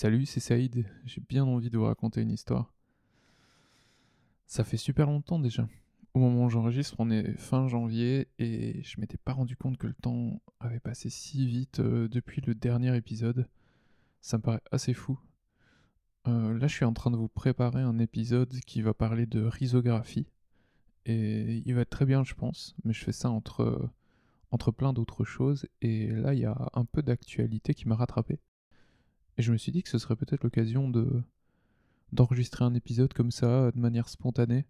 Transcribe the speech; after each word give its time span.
Salut, 0.00 0.26
c'est 0.26 0.38
Saïd. 0.38 0.86
J'ai 1.06 1.20
bien 1.28 1.42
envie 1.42 1.70
de 1.70 1.76
vous 1.76 1.86
raconter 1.86 2.20
une 2.20 2.30
histoire. 2.30 2.72
Ça 4.46 4.62
fait 4.62 4.76
super 4.76 5.06
longtemps 5.06 5.40
déjà. 5.40 5.66
Au 6.14 6.20
moment 6.20 6.44
où 6.44 6.50
j'enregistre, 6.50 6.94
on 7.00 7.10
est 7.10 7.32
fin 7.32 7.66
janvier 7.66 8.28
et 8.38 8.80
je 8.84 9.00
m'étais 9.00 9.16
pas 9.16 9.32
rendu 9.32 9.56
compte 9.56 9.76
que 9.76 9.88
le 9.88 9.94
temps 9.94 10.40
avait 10.60 10.78
passé 10.78 11.10
si 11.10 11.48
vite 11.48 11.80
euh, 11.80 12.06
depuis 12.06 12.40
le 12.42 12.54
dernier 12.54 12.96
épisode. 12.96 13.48
Ça 14.20 14.36
me 14.36 14.42
paraît 14.42 14.62
assez 14.70 14.94
fou. 14.94 15.18
Euh, 16.28 16.56
là, 16.56 16.68
je 16.68 16.74
suis 16.74 16.84
en 16.84 16.92
train 16.92 17.10
de 17.10 17.16
vous 17.16 17.26
préparer 17.26 17.82
un 17.82 17.98
épisode 17.98 18.54
qui 18.60 18.82
va 18.82 18.94
parler 18.94 19.26
de 19.26 19.42
risographie. 19.42 20.28
Et 21.06 21.60
il 21.66 21.74
va 21.74 21.80
être 21.80 21.90
très 21.90 22.06
bien, 22.06 22.22
je 22.22 22.34
pense. 22.34 22.76
Mais 22.84 22.92
je 22.92 23.02
fais 23.02 23.10
ça 23.10 23.30
entre, 23.30 23.90
entre 24.52 24.70
plein 24.70 24.92
d'autres 24.92 25.24
choses. 25.24 25.66
Et 25.82 26.06
là, 26.06 26.34
il 26.34 26.38
y 26.38 26.46
a 26.46 26.70
un 26.74 26.84
peu 26.84 27.02
d'actualité 27.02 27.74
qui 27.74 27.88
m'a 27.88 27.96
rattrapé. 27.96 28.38
Et 29.38 29.42
je 29.42 29.52
me 29.52 29.56
suis 29.56 29.72
dit 29.72 29.82
que 29.82 29.88
ce 29.88 29.98
serait 29.98 30.16
peut-être 30.16 30.44
l'occasion 30.44 30.90
de 30.90 31.22
d'enregistrer 32.12 32.64
un 32.64 32.74
épisode 32.74 33.12
comme 33.12 33.30
ça, 33.30 33.70
de 33.70 33.78
manière 33.80 34.08
spontanée. 34.08 34.64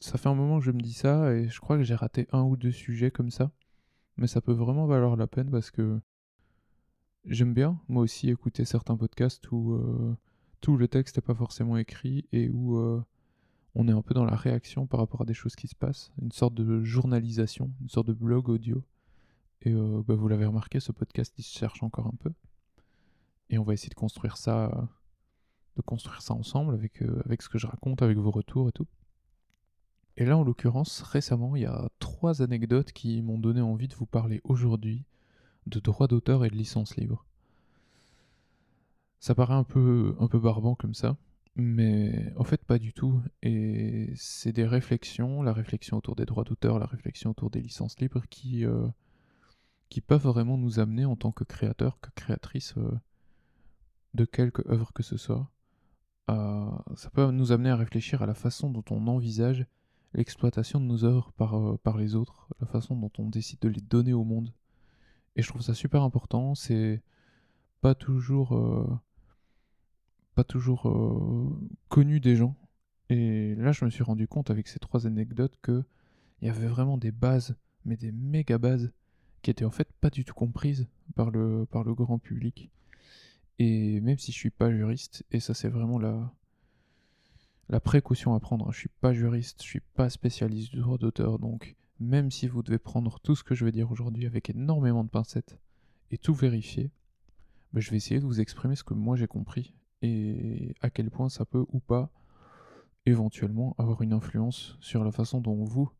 Ça 0.00 0.18
fait 0.18 0.28
un 0.28 0.34
moment 0.34 0.58
que 0.58 0.64
je 0.64 0.70
me 0.70 0.80
dis 0.80 0.94
ça, 0.94 1.32
et 1.34 1.48
je 1.48 1.60
crois 1.60 1.76
que 1.76 1.82
j'ai 1.82 1.94
raté 1.94 2.26
un 2.32 2.42
ou 2.42 2.56
deux 2.56 2.72
sujets 2.72 3.10
comme 3.10 3.30
ça. 3.30 3.50
Mais 4.16 4.26
ça 4.26 4.40
peut 4.40 4.52
vraiment 4.52 4.86
valoir 4.86 5.16
la 5.16 5.26
peine 5.26 5.50
parce 5.50 5.70
que 5.70 6.00
j'aime 7.26 7.52
bien, 7.54 7.78
moi 7.88 8.02
aussi, 8.02 8.30
écouter 8.30 8.64
certains 8.64 8.96
podcasts 8.96 9.50
où 9.52 9.74
euh, 9.74 10.16
tout 10.60 10.76
le 10.76 10.88
texte 10.88 11.16
n'est 11.16 11.22
pas 11.22 11.34
forcément 11.34 11.76
écrit 11.76 12.26
et 12.32 12.48
où 12.48 12.78
euh, 12.78 13.02
on 13.74 13.88
est 13.88 13.92
un 13.92 14.02
peu 14.02 14.14
dans 14.14 14.24
la 14.24 14.36
réaction 14.36 14.86
par 14.86 15.00
rapport 15.00 15.22
à 15.22 15.26
des 15.26 15.34
choses 15.34 15.54
qui 15.54 15.68
se 15.68 15.74
passent. 15.74 16.12
Une 16.22 16.32
sorte 16.32 16.54
de 16.54 16.82
journalisation, 16.82 17.70
une 17.82 17.90
sorte 17.90 18.06
de 18.06 18.14
blog 18.14 18.48
audio. 18.48 18.82
Et 19.62 19.72
euh, 19.72 20.02
bah, 20.06 20.14
vous 20.14 20.28
l'avez 20.28 20.46
remarqué, 20.46 20.80
ce 20.80 20.92
podcast, 20.92 21.34
il 21.38 21.42
se 21.42 21.58
cherche 21.58 21.82
encore 21.82 22.06
un 22.06 22.16
peu. 22.18 22.32
Et 23.50 23.58
on 23.58 23.64
va 23.64 23.74
essayer 23.74 23.90
de 23.90 23.94
construire 23.94 24.36
ça, 24.36 24.88
de 25.76 25.82
construire 25.82 26.22
ça 26.22 26.34
ensemble 26.34 26.74
avec, 26.74 27.02
euh, 27.02 27.22
avec 27.24 27.42
ce 27.42 27.48
que 27.48 27.58
je 27.58 27.66
raconte, 27.66 28.02
avec 28.02 28.18
vos 28.18 28.30
retours 28.30 28.68
et 28.68 28.72
tout. 28.72 28.86
Et 30.16 30.24
là, 30.24 30.36
en 30.36 30.44
l'occurrence, 30.44 31.02
récemment, 31.02 31.56
il 31.56 31.62
y 31.62 31.66
a 31.66 31.88
trois 31.98 32.42
anecdotes 32.42 32.92
qui 32.92 33.20
m'ont 33.22 33.38
donné 33.38 33.60
envie 33.60 33.88
de 33.88 33.94
vous 33.94 34.06
parler 34.06 34.40
aujourd'hui 34.44 35.04
de 35.66 35.78
droits 35.80 36.06
d'auteur 36.06 36.44
et 36.44 36.48
de 36.48 36.56
licence 36.56 36.96
libre. 36.96 37.26
Ça 39.20 39.34
paraît 39.34 39.54
un 39.54 39.64
peu, 39.64 40.16
un 40.20 40.28
peu 40.28 40.38
barbant 40.38 40.74
comme 40.74 40.94
ça, 40.94 41.16
mais 41.56 42.32
en 42.36 42.44
fait 42.44 42.64
pas 42.64 42.78
du 42.78 42.92
tout. 42.92 43.20
Et 43.42 44.12
c'est 44.14 44.52
des 44.52 44.66
réflexions, 44.66 45.42
la 45.42 45.52
réflexion 45.52 45.98
autour 45.98 46.16
des 46.16 46.24
droits 46.24 46.44
d'auteur, 46.44 46.78
la 46.78 46.86
réflexion 46.86 47.30
autour 47.30 47.50
des 47.50 47.60
licences 47.60 47.98
libres 47.98 48.24
qui, 48.30 48.64
euh, 48.64 48.86
qui 49.88 50.00
peuvent 50.00 50.26
vraiment 50.26 50.56
nous 50.56 50.78
amener 50.78 51.04
en 51.04 51.16
tant 51.16 51.32
que 51.32 51.44
créateur, 51.44 51.98
que 52.00 52.10
créatrice 52.14 52.74
euh, 52.78 52.90
de 54.16 54.24
quelque 54.24 54.68
œuvre 54.68 54.92
que 54.92 55.02
ce 55.02 55.16
soit, 55.16 55.50
ça 56.28 57.10
peut 57.12 57.30
nous 57.30 57.52
amener 57.52 57.70
à 57.70 57.76
réfléchir 57.76 58.22
à 58.22 58.26
la 58.26 58.34
façon 58.34 58.70
dont 58.70 58.84
on 58.90 59.06
envisage 59.06 59.66
l'exploitation 60.16 60.80
de 60.80 60.86
nos 60.86 61.04
œuvres 61.04 61.32
par, 61.36 61.54
euh, 61.54 61.78
par 61.82 61.98
les 61.98 62.14
autres, 62.14 62.48
la 62.60 62.66
façon 62.66 62.96
dont 62.96 63.12
on 63.18 63.28
décide 63.28 63.60
de 63.60 63.68
les 63.68 63.80
donner 63.80 64.14
au 64.14 64.24
monde. 64.24 64.52
Et 65.36 65.42
je 65.42 65.48
trouve 65.48 65.62
ça 65.62 65.74
super 65.74 66.02
important, 66.02 66.54
c'est 66.54 67.02
pas 67.82 67.94
toujours, 67.94 68.56
euh, 68.56 68.88
pas 70.34 70.44
toujours 70.44 70.88
euh, 70.88 71.50
connu 71.88 72.20
des 72.20 72.36
gens. 72.36 72.56
Et 73.10 73.54
là, 73.56 73.72
je 73.72 73.84
me 73.84 73.90
suis 73.90 74.02
rendu 74.02 74.26
compte 74.26 74.50
avec 74.50 74.66
ces 74.68 74.78
trois 74.78 75.06
anecdotes 75.06 75.56
que 75.62 75.84
il 76.40 76.48
y 76.48 76.50
avait 76.50 76.66
vraiment 76.66 76.98
des 76.98 77.12
bases, 77.12 77.56
mais 77.84 77.96
des 77.96 78.12
méga 78.12 78.58
bases, 78.58 78.92
qui 79.42 79.50
étaient 79.50 79.64
en 79.64 79.70
fait 79.70 79.90
pas 80.00 80.10
du 80.10 80.24
tout 80.24 80.34
comprises 80.34 80.86
par 81.14 81.30
le 81.30 81.66
grand 81.94 82.18
public. 82.18 82.70
Et 83.58 84.00
même 84.00 84.18
si 84.18 84.32
je 84.32 84.36
suis 84.36 84.50
pas 84.50 84.70
juriste, 84.70 85.24
et 85.30 85.40
ça 85.40 85.54
c'est 85.54 85.68
vraiment 85.68 85.98
la, 85.98 87.80
précaution 87.80 88.34
à 88.34 88.40
prendre, 88.40 88.68
hein, 88.68 88.72
je 88.72 88.78
suis 88.78 88.90
pas 89.00 89.12
juriste, 89.12 89.62
je 89.62 89.68
suis 89.68 89.80
pas 89.80 90.10
spécialiste 90.10 90.72
du 90.72 90.80
droit 90.80 90.98
d'auteur, 90.98 91.38
donc 91.38 91.76
même 91.98 92.30
si 92.30 92.46
vous 92.46 92.62
devez 92.62 92.78
prendre 92.78 93.18
tout 93.20 93.34
ce 93.34 93.42
que 93.42 93.54
je 93.54 93.64
vais 93.64 93.72
dire 93.72 93.90
aujourd'hui 93.90 94.26
avec 94.26 94.50
énormément 94.50 95.04
de 95.04 95.08
pincettes 95.08 95.58
et 96.10 96.18
tout 96.18 96.34
vérifier, 96.34 96.90
ben, 97.72 97.80
je 97.80 97.90
vais 97.90 97.96
essayer 97.96 98.20
de 98.20 98.26
vous 98.26 98.40
exprimer 98.40 98.76
ce 98.76 98.84
que 98.84 98.94
moi 98.94 99.16
j'ai 99.16 99.26
compris 99.26 99.74
et 100.02 100.74
à 100.82 100.90
quel 100.90 101.10
point 101.10 101.30
ça 101.30 101.46
peut 101.46 101.64
ou 101.72 101.80
pas 101.80 102.10
éventuellement 103.06 103.74
avoir 103.78 104.02
une 104.02 104.12
influence 104.12 104.76
sur 104.80 105.04
la 105.04 105.12
façon 105.12 105.40
dont 105.40 105.64
vous, 105.64 105.90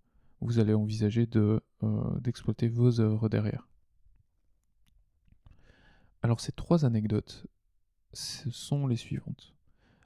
vous 0.41 0.59
allez 0.59 0.75
envisager 0.75 1.27
de, 1.27 1.62
euh, 1.83 2.21
d'exploiter 2.21 2.69
vos 2.69 3.00
œuvres 3.00 3.28
derrière. 3.28 3.69
Alors 6.26 6.41
ces 6.41 6.50
trois 6.50 6.84
anecdotes, 6.84 7.47
ce 8.12 8.50
sont 8.50 8.88
les 8.88 8.97
suivantes. 8.97 9.54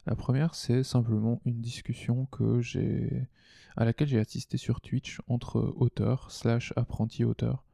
La 0.04 0.14
première, 0.14 0.54
c'est 0.54 0.82
simplement 0.82 1.40
une 1.46 1.62
discussion 1.62 2.26
que 2.26 2.60
j'ai 2.60 3.26
à 3.74 3.86
laquelle 3.86 4.08
j'ai 4.08 4.18
assisté 4.18 4.58
sur 4.58 4.82
Twitch 4.82 5.22
entre 5.28 5.72
auteurs 5.78 6.30
slash 6.30 6.74
apprentis 6.76 7.24
auteurs 7.24 7.64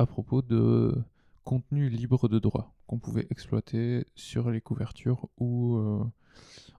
à 0.00 0.06
propos 0.06 0.42
de 0.42 1.00
contenu 1.44 1.88
libre 1.88 2.28
de 2.28 2.40
droit 2.40 2.74
qu'on 2.88 2.98
pouvait 2.98 3.28
exploiter 3.30 4.04
sur 4.16 4.50
les 4.50 4.60
couvertures 4.60 5.28
ou 5.38 5.76
euh, 5.76 6.04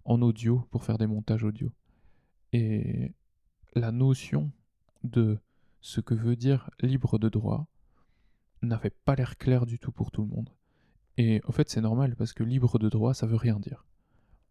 en 0.03 0.21
audio 0.21 0.67
pour 0.71 0.83
faire 0.83 0.97
des 0.97 1.07
montages 1.07 1.45
audio. 1.45 1.71
Et 2.51 3.13
la 3.75 3.93
notion 3.93 4.51
de 5.05 5.39
ce 5.79 6.01
que 6.01 6.15
veut 6.15 6.35
dire 6.35 6.69
libre 6.81 7.17
de 7.17 7.29
droit 7.29 7.65
n'avait 8.61 8.93
pas 9.05 9.15
l'air 9.15 9.37
clair 9.37 9.65
du 9.65 9.79
tout 9.79 9.93
pour 9.93 10.11
tout 10.11 10.23
le 10.23 10.27
monde. 10.27 10.49
Et 11.17 11.41
en 11.45 11.51
fait, 11.51 11.69
c'est 11.69 11.81
normal 11.81 12.15
parce 12.15 12.33
que 12.33 12.43
libre 12.43 12.77
de 12.77 12.89
droit, 12.89 13.13
ça 13.13 13.25
veut 13.25 13.35
rien 13.35 13.59
dire. 13.59 13.85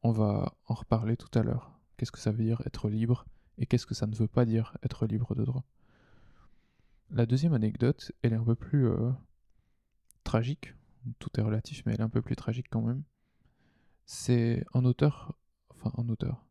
On 0.03 0.11
va 0.11 0.55
en 0.67 0.75
reparler 0.75 1.17
tout 1.17 1.37
à 1.39 1.43
l'heure. 1.43 1.79
Qu'est-ce 1.97 2.13
que 2.13 2.19
ça 2.19 2.33
veut 2.33 2.45
dire 2.45 2.61
être 2.67 2.89
libre 2.89 3.27
et 3.59 3.67
qu'est-ce 3.67 3.87
que 3.87 3.95
ça 3.95 4.07
ne 4.07 4.15
veut 4.15 4.29
pas 4.29 4.45
dire 4.45 4.77
être 4.83 5.07
libre 5.07 5.35
de 5.35 5.45
droit? 5.45 5.65
La 7.11 7.25
deuxième 7.25 7.55
anecdote, 7.55 8.13
elle 8.23 8.33
est 8.33 8.37
un 8.37 8.45
peu 8.45 8.57
plus 8.57 8.89
euh, 8.89 9.13
tragique. 10.25 10.75
Tout 11.21 11.31
est 11.39 11.43
relatif, 11.43 11.85
mais 11.87 11.95
elle 11.95 12.01
est 12.01 12.05
un 12.05 12.09
peu 12.09 12.21
plus 12.21 12.35
tragique 12.35 12.67
quand 12.69 12.83
même. 12.83 13.05
C'est 14.05 14.65
un 14.75 14.85
auteur, 14.85 15.37
enfin 15.71 15.93
un 15.99 16.09
auteur, 16.09 16.45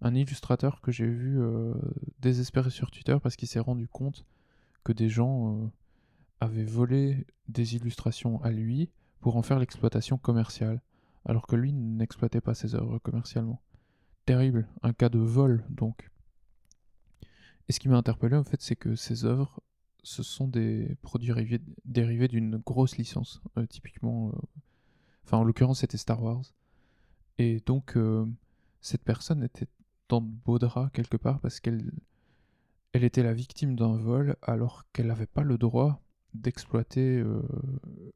un 0.00 0.14
illustrateur 0.14 0.80
que 0.80 0.92
j'ai 0.92 1.06
vu 1.06 1.40
euh, 1.40 1.74
désespéré 2.20 2.70
sur 2.70 2.90
Twitter 2.90 3.16
parce 3.20 3.36
qu'il 3.36 3.48
s'est 3.48 3.60
rendu 3.60 3.88
compte 3.88 4.24
que 4.84 4.92
des 4.92 5.08
gens 5.08 5.56
euh, 5.56 5.68
avaient 6.40 6.64
volé 6.64 7.26
des 7.48 7.74
illustrations 7.74 8.40
à 8.42 8.50
lui 8.50 8.90
pour 9.26 9.36
en 9.36 9.42
faire 9.42 9.58
l'exploitation 9.58 10.18
commerciale, 10.18 10.80
alors 11.24 11.48
que 11.48 11.56
lui 11.56 11.72
n'exploitait 11.72 12.40
pas 12.40 12.54
ses 12.54 12.76
œuvres 12.76 13.00
commercialement. 13.00 13.60
Terrible, 14.24 14.68
un 14.84 14.92
cas 14.92 15.08
de 15.08 15.18
vol 15.18 15.64
donc. 15.68 16.12
Et 17.68 17.72
ce 17.72 17.80
qui 17.80 17.88
m'a 17.88 17.96
interpellé 17.96 18.36
en 18.36 18.44
fait, 18.44 18.62
c'est 18.62 18.76
que 18.76 18.94
ces 18.94 19.24
œuvres, 19.24 19.60
ce 20.04 20.22
sont 20.22 20.46
des 20.46 20.96
produits 21.02 21.32
dérivés, 21.84 22.28
d'une 22.28 22.58
grosse 22.58 22.98
licence, 22.98 23.42
euh, 23.58 23.66
typiquement. 23.66 24.28
Euh, 24.28 24.32
enfin, 25.24 25.38
en 25.38 25.42
l'occurrence, 25.42 25.80
c'était 25.80 25.98
Star 25.98 26.22
Wars. 26.22 26.44
Et 27.38 27.58
donc, 27.66 27.96
euh, 27.96 28.24
cette 28.80 29.02
personne 29.02 29.42
était 29.42 29.66
dans 30.08 30.20
de 30.20 30.28
beaux 30.28 30.60
draps 30.60 30.92
quelque 30.92 31.16
part 31.16 31.40
parce 31.40 31.58
qu'elle 31.58 31.90
elle 32.92 33.02
était 33.02 33.24
la 33.24 33.34
victime 33.34 33.74
d'un 33.74 33.96
vol 33.96 34.36
alors 34.40 34.84
qu'elle 34.92 35.08
n'avait 35.08 35.26
pas 35.26 35.42
le 35.42 35.58
droit 35.58 36.00
d'exploiter 36.32 37.24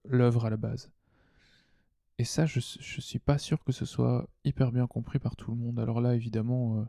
l'œuvre 0.04 0.46
à 0.46 0.50
la 0.50 0.56
base. 0.56 0.88
Et 2.20 2.24
ça, 2.24 2.44
je, 2.44 2.60
je 2.60 3.00
suis 3.00 3.18
pas 3.18 3.38
sûr 3.38 3.64
que 3.64 3.72
ce 3.72 3.86
soit 3.86 4.28
hyper 4.44 4.72
bien 4.72 4.86
compris 4.86 5.18
par 5.18 5.36
tout 5.36 5.52
le 5.52 5.56
monde. 5.56 5.78
Alors 5.80 6.02
là, 6.02 6.14
évidemment, 6.14 6.76
euh, 6.76 6.84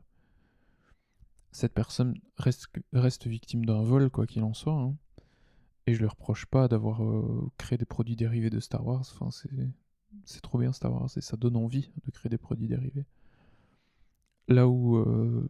cette 1.54 1.74
personne 1.74 2.20
reste, 2.38 3.28
victime 3.28 3.64
d'un 3.64 3.82
vol, 3.82 4.10
quoi 4.10 4.28
qu'il 4.28 4.44
en 4.44 4.54
soit. 4.54 4.74
Hein. 4.74 4.94
Et 5.88 5.94
je 5.94 6.02
ne 6.02 6.08
reproche 6.08 6.48
pas 6.48 6.68
d'avoir 6.68 7.06
euh, 7.06 7.50
créé 7.58 7.78
des 7.78 7.86
produits 7.86 8.18
dérivés 8.18 8.50
de 8.50 8.60
Star 8.60 8.86
Wars. 8.86 9.06
C'est 10.26 10.42
trop 10.42 10.58
bien 10.58 10.74
Star 10.74 10.92
Wars 10.92 11.10
et 11.16 11.22
ça 11.22 11.38
donne 11.38 11.56
envie 11.56 11.94
de 12.04 12.12
créer 12.12 12.30
des 12.30 12.38
produits 12.38 12.68
dérivés. 12.68 13.06
Là 14.50 14.68
où 14.68 14.98
euh, 14.98 15.50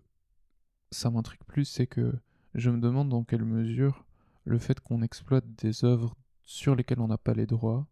ça 0.92 1.10
m'intrigue 1.10 1.44
plus, 1.48 1.66
c'est 1.66 1.88
que 1.88 2.13
je 2.54 2.69
me 2.69 2.80
demande 2.80 3.10
dans 3.10 3.24
quelle 3.24 3.45
mesure 3.45 4.06
le 4.44 4.60
fait 4.60 4.80
qu'on 4.80 5.01
exploite 5.01 5.45
des 5.56 5.86
œuvres 5.86 6.16
sur 6.44 6.75
lesquelles 6.75 7.01
on 7.01 7.07
n'a 7.07 7.18
pas 7.18 7.33
les 7.33 7.48
droits 7.48 7.88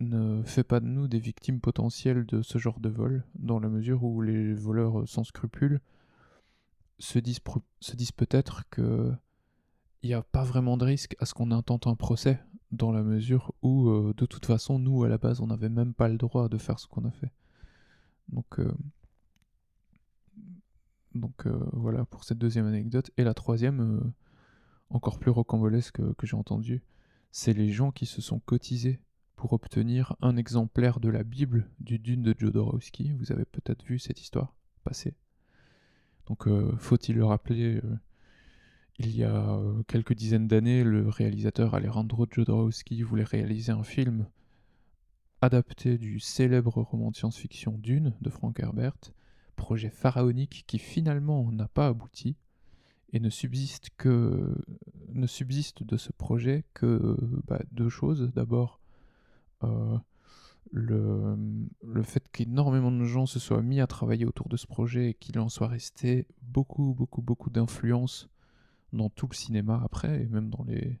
ne 0.00 0.42
fait 0.42 0.64
pas 0.64 0.80
de 0.80 0.86
nous 0.86 1.08
des 1.08 1.18
victimes 1.18 1.60
potentielles 1.60 2.24
de 2.26 2.42
ce 2.42 2.58
genre 2.58 2.80
de 2.80 2.88
vol, 2.88 3.24
dans 3.34 3.58
la 3.58 3.68
mesure 3.68 4.04
où 4.04 4.20
les 4.22 4.54
voleurs 4.54 5.08
sans 5.08 5.24
scrupules 5.24 5.80
se 6.98 7.18
disent, 7.18 7.40
se 7.80 7.96
disent 7.96 8.12
peut-être 8.12 8.68
que 8.70 9.12
il 10.02 10.08
n'y 10.08 10.14
a 10.14 10.22
pas 10.22 10.44
vraiment 10.44 10.76
de 10.76 10.84
risque 10.84 11.16
à 11.18 11.26
ce 11.26 11.34
qu'on 11.34 11.50
intente 11.50 11.86
un 11.86 11.96
procès, 11.96 12.40
dans 12.70 12.92
la 12.92 13.02
mesure 13.02 13.52
où, 13.62 13.88
euh, 13.88 14.14
de 14.16 14.26
toute 14.26 14.46
façon, 14.46 14.78
nous, 14.78 15.02
à 15.04 15.08
la 15.08 15.18
base, 15.18 15.40
on 15.40 15.46
n'avait 15.46 15.68
même 15.68 15.94
pas 15.94 16.08
le 16.08 16.16
droit 16.16 16.48
de 16.48 16.58
faire 16.58 16.78
ce 16.78 16.86
qu'on 16.86 17.04
a 17.04 17.10
fait. 17.10 17.32
Donc, 18.28 18.60
euh, 18.60 18.72
donc 21.14 21.46
euh, 21.46 21.58
voilà 21.72 22.04
pour 22.04 22.24
cette 22.24 22.38
deuxième 22.38 22.66
anecdote. 22.66 23.10
Et 23.16 23.24
la 23.24 23.34
troisième, 23.34 24.12
encore 24.90 25.18
plus 25.18 25.30
rocambolesque 25.30 26.00
que 26.14 26.26
j'ai 26.26 26.36
entendue, 26.36 26.82
c'est 27.32 27.54
les 27.54 27.70
gens 27.70 27.90
qui 27.90 28.06
se 28.06 28.20
sont 28.20 28.38
cotisés 28.38 29.00
pour 29.38 29.52
obtenir 29.52 30.16
un 30.20 30.36
exemplaire 30.36 30.98
de 30.98 31.08
la 31.08 31.22
Bible 31.22 31.70
du 31.78 32.00
Dune 32.00 32.22
de 32.22 32.34
Jodorowsky. 32.36 33.12
Vous 33.12 33.30
avez 33.30 33.44
peut-être 33.44 33.84
vu 33.84 34.00
cette 34.00 34.20
histoire 34.20 34.52
passer. 34.82 35.14
Donc, 36.26 36.48
euh, 36.48 36.76
faut-il 36.76 37.16
le 37.16 37.24
rappeler, 37.24 37.76
euh, 37.76 37.98
il 38.98 39.16
y 39.16 39.22
a 39.22 39.54
euh, 39.54 39.84
quelques 39.84 40.14
dizaines 40.14 40.48
d'années, 40.48 40.82
le 40.82 41.08
réalisateur 41.08 41.76
Alejandro 41.76 42.26
Jodorowsky 42.28 43.02
voulait 43.02 43.22
réaliser 43.22 43.70
un 43.70 43.84
film 43.84 44.26
adapté 45.40 45.98
du 45.98 46.18
célèbre 46.18 46.82
roman 46.82 47.12
de 47.12 47.16
science-fiction 47.16 47.78
Dune 47.78 48.14
de 48.20 48.30
Frank 48.30 48.58
Herbert, 48.58 48.98
projet 49.54 49.90
pharaonique 49.90 50.64
qui 50.66 50.80
finalement 50.80 51.52
n'a 51.52 51.68
pas 51.68 51.86
abouti 51.86 52.34
et 53.12 53.20
ne 53.20 53.30
subsiste 53.30 53.90
que 53.96 54.52
ne 55.12 55.28
subsiste 55.28 55.84
de 55.84 55.96
ce 55.96 56.10
projet 56.10 56.64
que 56.74 57.16
bah, 57.46 57.62
deux 57.70 57.88
choses. 57.88 58.32
D'abord, 58.34 58.80
le, 60.70 61.36
le, 61.82 62.02
fait 62.02 62.28
qu'énormément 62.30 62.92
de 62.92 63.04
gens 63.04 63.26
se 63.26 63.38
soient 63.38 63.62
mis 63.62 63.80
à 63.80 63.86
travailler 63.86 64.26
autour 64.26 64.48
de 64.48 64.56
ce 64.56 64.66
projet 64.66 65.10
et 65.10 65.14
qu'il 65.14 65.38
en 65.38 65.48
soit 65.48 65.68
resté 65.68 66.26
beaucoup, 66.42 66.94
beaucoup, 66.94 67.22
beaucoup 67.22 67.50
d'influence 67.50 68.28
dans 68.92 69.10
tout 69.10 69.28
le 69.30 69.34
cinéma 69.34 69.80
après, 69.84 70.22
et 70.22 70.26
même 70.26 70.50
dans 70.50 70.64
les, 70.64 71.00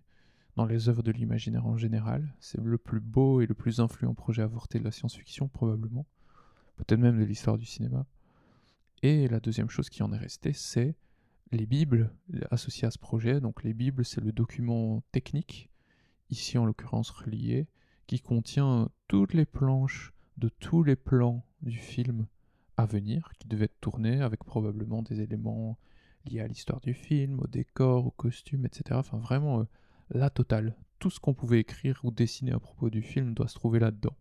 dans 0.56 0.66
les 0.66 0.88
œuvres 0.88 1.02
de 1.02 1.12
l'imaginaire 1.12 1.66
en 1.66 1.76
général. 1.76 2.34
C'est 2.40 2.60
le 2.60 2.78
plus 2.78 3.00
beau 3.00 3.40
et 3.40 3.46
le 3.46 3.54
plus 3.54 3.80
influent 3.80 4.14
projet 4.14 4.42
avorté 4.42 4.78
de 4.78 4.84
la 4.84 4.90
science-fiction, 4.90 5.48
probablement. 5.48 6.06
Peut-être 6.76 7.00
même 7.00 7.18
de 7.18 7.24
l'histoire 7.24 7.58
du 7.58 7.64
cinéma. 7.64 8.06
Et 9.02 9.28
la 9.28 9.40
deuxième 9.40 9.70
chose 9.70 9.88
qui 9.88 10.02
en 10.02 10.12
est 10.12 10.18
restée, 10.18 10.52
c'est 10.52 10.96
les 11.52 11.66
Bibles 11.66 12.12
associées 12.50 12.86
à 12.86 12.90
ce 12.90 12.98
projet. 12.98 13.40
Donc 13.40 13.62
les 13.62 13.74
Bibles, 13.74 14.04
c'est 14.04 14.20
le 14.20 14.32
document 14.32 15.02
technique, 15.12 15.70
ici 16.30 16.58
en 16.58 16.66
l'occurrence 16.66 17.10
relié, 17.10 17.68
qui 18.08 18.20
contient 18.20 18.88
toutes 19.06 19.34
les 19.34 19.44
planches 19.44 20.14
de 20.38 20.48
tous 20.48 20.82
les 20.82 20.96
plans 20.96 21.44
du 21.60 21.76
film 21.76 22.26
à 22.78 22.86
venir, 22.86 23.30
qui 23.38 23.46
devaient 23.46 23.66
être 23.66 23.80
tournés 23.80 24.22
avec 24.22 24.42
probablement 24.44 25.02
des 25.02 25.20
éléments 25.20 25.78
liés 26.24 26.40
à 26.40 26.48
l'histoire 26.48 26.80
du 26.80 26.94
film, 26.94 27.38
au 27.38 27.46
décor, 27.46 28.06
au 28.06 28.10
costume, 28.10 28.64
etc. 28.64 28.98
Enfin 28.98 29.18
vraiment 29.18 29.60
euh, 29.60 29.64
la 30.10 30.30
totale. 30.30 30.74
Tout 30.98 31.10
ce 31.10 31.20
qu'on 31.20 31.34
pouvait 31.34 31.60
écrire 31.60 32.00
ou 32.02 32.10
dessiner 32.10 32.52
à 32.52 32.58
propos 32.58 32.88
du 32.88 33.02
film 33.02 33.34
doit 33.34 33.46
se 33.46 33.54
trouver 33.54 33.78
là-dedans. 33.78 34.16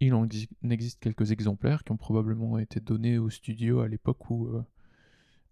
Il 0.00 0.12
en 0.14 0.26
existe 0.68 0.98
quelques 0.98 1.30
exemplaires 1.30 1.84
qui 1.84 1.92
ont 1.92 1.96
probablement 1.96 2.58
été 2.58 2.80
donnés 2.80 3.16
au 3.16 3.30
studio 3.30 3.78
à 3.78 3.88
l'époque 3.88 4.28
où, 4.28 4.48
euh, 4.48 4.64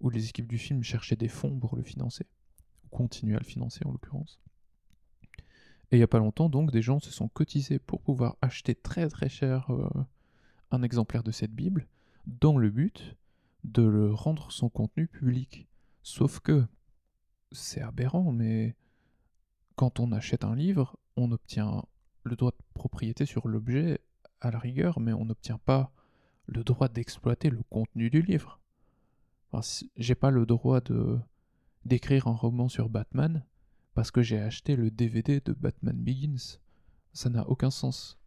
où 0.00 0.10
les 0.10 0.28
équipes 0.28 0.48
du 0.48 0.58
film 0.58 0.82
cherchaient 0.82 1.14
des 1.14 1.28
fonds 1.28 1.60
pour 1.60 1.76
le 1.76 1.84
financer, 1.84 2.26
ou 2.84 2.88
continuer 2.88 3.36
à 3.36 3.38
le 3.38 3.44
financer 3.44 3.86
en 3.86 3.92
l'occurrence. 3.92 4.40
Et 5.90 5.96
il 5.96 5.98
n'y 5.98 6.04
a 6.04 6.08
pas 6.08 6.18
longtemps, 6.18 6.48
donc, 6.48 6.70
des 6.70 6.82
gens 6.82 7.00
se 7.00 7.10
sont 7.10 7.28
cotisés 7.28 7.78
pour 7.78 8.00
pouvoir 8.00 8.36
acheter 8.42 8.74
très 8.74 9.08
très 9.08 9.28
cher 9.28 9.70
euh, 9.70 9.88
un 10.70 10.82
exemplaire 10.82 11.22
de 11.22 11.32
cette 11.32 11.52
Bible, 11.52 11.88
dans 12.26 12.56
le 12.56 12.70
but 12.70 13.16
de 13.64 13.82
le 13.82 14.12
rendre 14.12 14.52
son 14.52 14.68
contenu 14.68 15.08
public. 15.08 15.66
Sauf 16.02 16.40
que, 16.40 16.64
c'est 17.52 17.82
aberrant, 17.82 18.30
mais 18.30 18.76
quand 19.74 19.98
on 19.98 20.12
achète 20.12 20.44
un 20.44 20.54
livre, 20.54 20.96
on 21.16 21.32
obtient 21.32 21.84
le 22.22 22.36
droit 22.36 22.52
de 22.52 22.56
propriété 22.74 23.26
sur 23.26 23.48
l'objet 23.48 24.00
à 24.40 24.50
la 24.50 24.58
rigueur, 24.58 25.00
mais 25.00 25.12
on 25.12 25.24
n'obtient 25.24 25.58
pas 25.58 25.92
le 26.46 26.62
droit 26.64 26.88
d'exploiter 26.88 27.50
le 27.50 27.62
contenu 27.68 28.10
du 28.10 28.22
livre. 28.22 28.60
j'ai 29.96 30.14
pas 30.14 30.30
le 30.30 30.46
droit 30.46 30.80
de 30.80 31.18
d'écrire 31.86 32.26
un 32.28 32.34
roman 32.34 32.68
sur 32.68 32.90
Batman 32.90 33.42
parce 33.94 34.10
que 34.10 34.22
j'ai 34.22 34.38
acheté 34.38 34.76
le 34.76 34.90
DVD 34.90 35.40
de 35.40 35.52
Batman 35.52 35.96
Begins. 35.96 36.58
Ça 37.12 37.30
n'a 37.30 37.48
aucun 37.48 37.70
sens. 37.70 38.18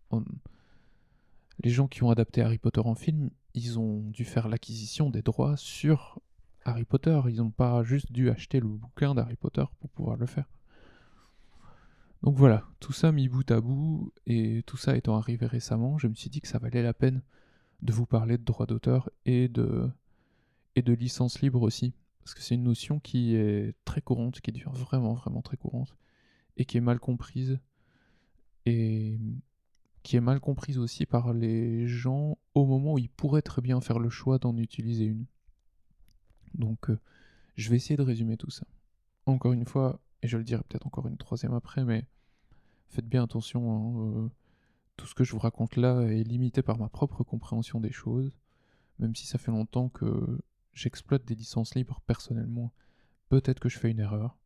Les 1.64 1.70
gens 1.70 1.88
qui 1.88 2.04
ont 2.04 2.10
adapté 2.10 2.42
Harry 2.42 2.58
Potter 2.58 2.82
en 2.84 2.96
film, 2.96 3.30
ils 3.54 3.80
ont 3.80 4.02
dû 4.10 4.26
faire 4.26 4.48
l'acquisition 4.48 5.10
des 5.10 5.22
droits 5.22 5.58
sur 5.58 6.20
Harry 6.66 6.86
Potter. 6.86 7.20
Ils 7.28 7.38
n'ont 7.38 7.52
pas 7.52 7.84
juste 7.84 8.12
dû 8.12 8.30
acheter 8.30 8.60
le 8.60 8.68
bouquin 8.68 9.16
d'Harry 9.16 9.36
Potter 9.36 9.66
pour 9.80 9.90
pouvoir 9.90 10.18
le 10.18 10.26
faire. 10.26 10.46
Donc 12.24 12.38
voilà, 12.38 12.64
tout 12.80 12.94
ça 12.94 13.12
mis 13.12 13.28
bout 13.28 13.50
à 13.52 13.60
bout, 13.60 14.14
et 14.26 14.64
tout 14.66 14.78
ça 14.78 14.96
étant 14.96 15.18
arrivé 15.18 15.46
récemment, 15.46 15.98
je 15.98 16.08
me 16.08 16.14
suis 16.14 16.30
dit 16.30 16.40
que 16.40 16.48
ça 16.48 16.58
valait 16.58 16.82
la 16.82 16.94
peine 16.94 17.22
de 17.82 17.92
vous 17.92 18.06
parler 18.06 18.38
de 18.38 18.44
droit 18.44 18.66
d'auteur 18.66 19.10
et 19.26 19.50
de, 19.50 19.90
et 20.78 20.82
de 20.82 20.94
licence 20.94 21.42
libre 21.42 21.62
aussi. 21.62 21.94
Parce 22.24 22.34
que 22.34 22.42
c'est 22.42 22.56
une 22.56 22.64
notion 22.64 23.00
qui 23.00 23.36
est 23.36 23.76
très 23.84 24.02
courante, 24.02 24.40
qui 24.40 24.52
devient 24.52 24.72
vraiment, 24.74 25.14
vraiment 25.14 25.42
très 25.42 25.58
courante, 25.58 25.96
et 26.58 26.66
qui 26.66 26.78
est 26.78 26.82
mal 26.82 27.00
comprise, 27.00 27.60
et 28.66 29.20
qui 30.04 30.16
est 30.16 30.22
mal 30.22 30.40
comprise 30.40 30.78
aussi 30.78 31.06
par 31.06 31.34
les 31.34 31.88
gens 31.88 32.38
au 32.54 32.66
moment 32.66 32.94
où 32.94 32.98
ils 33.00 33.10
pourraient 33.10 33.42
très 33.42 33.62
bien 33.62 33.82
faire 33.82 34.00
le 34.00 34.10
choix 34.10 34.38
d'en 34.38 34.56
utiliser 34.58 35.06
une. 35.06 35.26
Donc 36.54 36.90
euh, 36.90 37.00
je 37.56 37.70
vais 37.70 37.78
essayer 37.78 37.98
de 37.98 38.04
résumer 38.04 38.38
tout 38.38 38.52
ça. 38.52 38.66
Encore 39.26 39.54
une 39.54 39.66
fois, 39.66 40.00
et 40.22 40.28
je 40.28 40.38
le 40.38 40.44
dirai 40.44 40.64
peut-être 40.64 40.88
encore 40.88 41.08
une 41.08 41.18
troisième 41.18 41.54
après, 41.54 41.84
mais 41.84 42.06
faites 42.88 43.08
bien 43.08 43.24
attention, 43.24 43.72
hein, 43.72 44.08
euh, 44.08 44.30
tout 44.98 45.08
ce 45.08 45.16
que 45.16 45.24
je 45.24 45.32
vous 45.32 45.40
raconte 45.40 45.76
là 45.76 46.02
est 46.02 46.24
limité 46.24 46.62
par 46.62 46.78
ma 46.78 46.90
propre 46.90 47.24
compréhension 47.24 47.80
des 47.80 47.92
choses, 47.92 48.38
même 49.00 49.16
si 49.16 49.26
ça 49.26 49.38
fait 49.38 49.52
longtemps 49.52 49.90
que 49.90 50.40
j'exploite 50.74 51.26
des 51.26 51.36
licences 51.36 51.76
libres 51.76 52.02
personnellement, 52.06 52.74
peut-être 53.30 53.60
que 53.60 53.70
je 53.70 53.80
fais 53.80 53.92
une 53.92 54.00
erreur. 54.00 54.38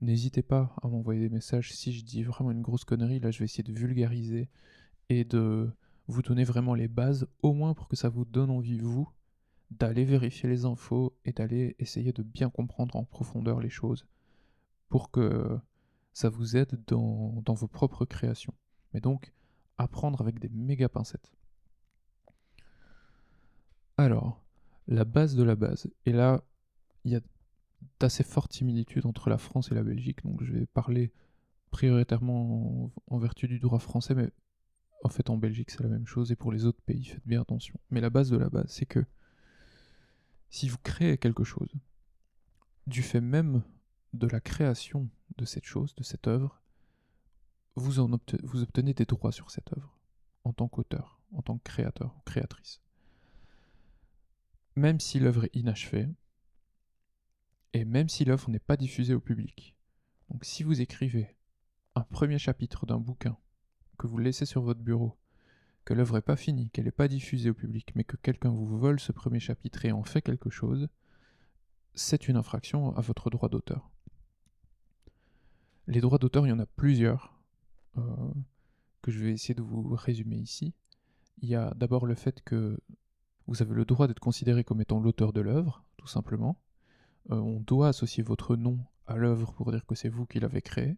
N'hésitez 0.00 0.42
pas 0.42 0.74
à 0.82 0.88
m'envoyer 0.88 1.20
des 1.20 1.34
messages 1.34 1.72
si 1.72 1.92
je 1.92 2.04
dis 2.04 2.22
vraiment 2.22 2.50
une 2.50 2.62
grosse 2.62 2.84
connerie, 2.84 3.20
là 3.20 3.30
je 3.30 3.38
vais 3.38 3.46
essayer 3.46 3.64
de 3.64 3.72
vulgariser 3.72 4.50
et 5.08 5.24
de 5.24 5.70
vous 6.08 6.22
donner 6.22 6.44
vraiment 6.44 6.74
les 6.74 6.88
bases, 6.88 7.26
au 7.42 7.52
moins 7.52 7.74
pour 7.74 7.88
que 7.88 7.96
ça 7.96 8.08
vous 8.08 8.24
donne 8.24 8.50
envie, 8.50 8.78
vous, 8.78 9.08
d'aller 9.70 10.04
vérifier 10.04 10.48
les 10.48 10.64
infos 10.64 11.16
et 11.24 11.32
d'aller 11.32 11.74
essayer 11.78 12.12
de 12.12 12.22
bien 12.22 12.50
comprendre 12.50 12.96
en 12.96 13.04
profondeur 13.04 13.60
les 13.60 13.70
choses 13.70 14.06
pour 14.88 15.10
que 15.10 15.58
ça 16.12 16.28
vous 16.28 16.56
aide 16.56 16.80
dans, 16.86 17.42
vos 17.46 17.66
propres 17.66 18.04
créations. 18.04 18.54
Mais 18.94 19.00
donc, 19.00 19.32
apprendre 19.78 20.20
avec 20.20 20.38
des 20.38 20.48
méga 20.48 20.88
pincettes. 20.88 21.32
Alors, 23.98 24.45
la 24.88 25.04
base 25.04 25.34
de 25.34 25.42
la 25.42 25.56
base. 25.56 25.90
Et 26.04 26.12
là, 26.12 26.42
il 27.04 27.12
y 27.12 27.16
a 27.16 27.20
d'assez 28.00 28.24
fortes 28.24 28.52
similitudes 28.52 29.06
entre 29.06 29.30
la 29.30 29.38
France 29.38 29.70
et 29.70 29.74
la 29.74 29.82
Belgique, 29.82 30.24
donc 30.24 30.42
je 30.42 30.52
vais 30.52 30.66
parler 30.66 31.12
prioritairement 31.70 32.92
en, 33.06 33.18
vertu 33.18 33.48
du 33.48 33.58
droit 33.58 33.78
français, 33.78 34.14
mais 34.14 34.30
en 35.04 35.08
fait 35.08 35.30
en 35.30 35.36
Belgique 35.36 35.70
c'est 35.70 35.82
la 35.82 35.88
même 35.88 36.06
chose, 36.06 36.32
et 36.32 36.36
pour 36.36 36.52
les 36.52 36.64
autres 36.64 36.80
pays, 36.82 37.04
faites 37.04 37.26
bien 37.26 37.40
attention. 37.40 37.78
Mais 37.90 38.00
la 38.00 38.10
base 38.10 38.30
de 38.30 38.36
la 38.36 38.48
base, 38.48 38.68
c'est 38.68 38.86
que 38.86 39.04
si 40.50 40.68
vous 40.68 40.78
créez 40.78 41.18
quelque 41.18 41.44
chose, 41.44 41.72
du 42.86 43.02
fait 43.02 43.20
même 43.20 43.62
de 44.12 44.26
la 44.26 44.40
création 44.40 45.08
de 45.38 45.44
cette 45.44 45.64
chose, 45.64 45.94
de 45.96 46.02
cette 46.02 46.26
œuvre, 46.26 46.62
vous, 47.74 48.00
en 48.00 48.08
vous 48.42 48.62
obtenez 48.62 48.94
des 48.94 49.04
droits 49.04 49.32
sur 49.32 49.50
cette 49.50 49.72
œuvre, 49.76 49.98
en 50.44 50.52
tant 50.52 50.68
qu'auteur, 50.68 51.20
en 51.32 51.42
tant 51.42 51.58
que 51.58 51.64
créateur 51.64 52.14
ou 52.16 52.20
créatrice. 52.24 52.80
Même 54.76 55.00
si 55.00 55.18
l'œuvre 55.18 55.44
est 55.44 55.56
inachevée, 55.56 56.08
et 57.72 57.84
même 57.84 58.08
si 58.08 58.24
l'œuvre 58.24 58.50
n'est 58.50 58.58
pas 58.58 58.76
diffusée 58.76 59.14
au 59.14 59.20
public. 59.20 59.74
Donc 60.30 60.44
si 60.44 60.62
vous 60.62 60.80
écrivez 60.80 61.36
un 61.94 62.02
premier 62.02 62.38
chapitre 62.38 62.86
d'un 62.86 62.98
bouquin 62.98 63.36
que 63.98 64.06
vous 64.06 64.18
laissez 64.18 64.46
sur 64.46 64.62
votre 64.62 64.80
bureau, 64.80 65.18
que 65.84 65.94
l'œuvre 65.94 66.16
n'est 66.16 66.22
pas 66.22 66.36
finie, 66.36 66.70
qu'elle 66.70 66.84
n'est 66.84 66.90
pas 66.90 67.08
diffusée 67.08 67.50
au 67.50 67.54
public, 67.54 67.92
mais 67.94 68.04
que 68.04 68.16
quelqu'un 68.16 68.50
vous 68.50 68.66
vole 68.66 69.00
ce 69.00 69.12
premier 69.12 69.40
chapitre 69.40 69.84
et 69.84 69.92
en 69.92 70.02
fait 70.02 70.20
quelque 70.22 70.50
chose, 70.50 70.88
c'est 71.94 72.28
une 72.28 72.36
infraction 72.36 72.94
à 72.96 73.00
votre 73.00 73.30
droit 73.30 73.48
d'auteur. 73.48 73.90
Les 75.86 76.00
droits 76.00 76.18
d'auteur, 76.18 76.46
il 76.46 76.50
y 76.50 76.52
en 76.52 76.58
a 76.58 76.66
plusieurs, 76.66 77.38
euh, 77.96 78.32
que 79.02 79.10
je 79.10 79.22
vais 79.22 79.32
essayer 79.32 79.54
de 79.54 79.62
vous 79.62 79.94
résumer 79.94 80.36
ici. 80.36 80.74
Il 81.38 81.48
y 81.48 81.54
a 81.54 81.72
d'abord 81.74 82.06
le 82.06 82.14
fait 82.14 82.42
que 82.42 82.78
vous 83.46 83.62
avez 83.62 83.74
le 83.74 83.84
droit 83.84 84.06
d'être 84.08 84.20
considéré 84.20 84.64
comme 84.64 84.80
étant 84.80 85.00
l'auteur 85.00 85.32
de 85.32 85.40
l'œuvre, 85.40 85.84
tout 85.96 86.06
simplement. 86.06 86.60
Euh, 87.30 87.36
on 87.36 87.60
doit 87.60 87.88
associer 87.88 88.22
votre 88.22 88.56
nom 88.56 88.78
à 89.06 89.16
l'œuvre 89.16 89.52
pour 89.52 89.70
dire 89.70 89.86
que 89.86 89.94
c'est 89.94 90.08
vous 90.08 90.26
qui 90.26 90.40
l'avez 90.40 90.62
créée. 90.62 90.96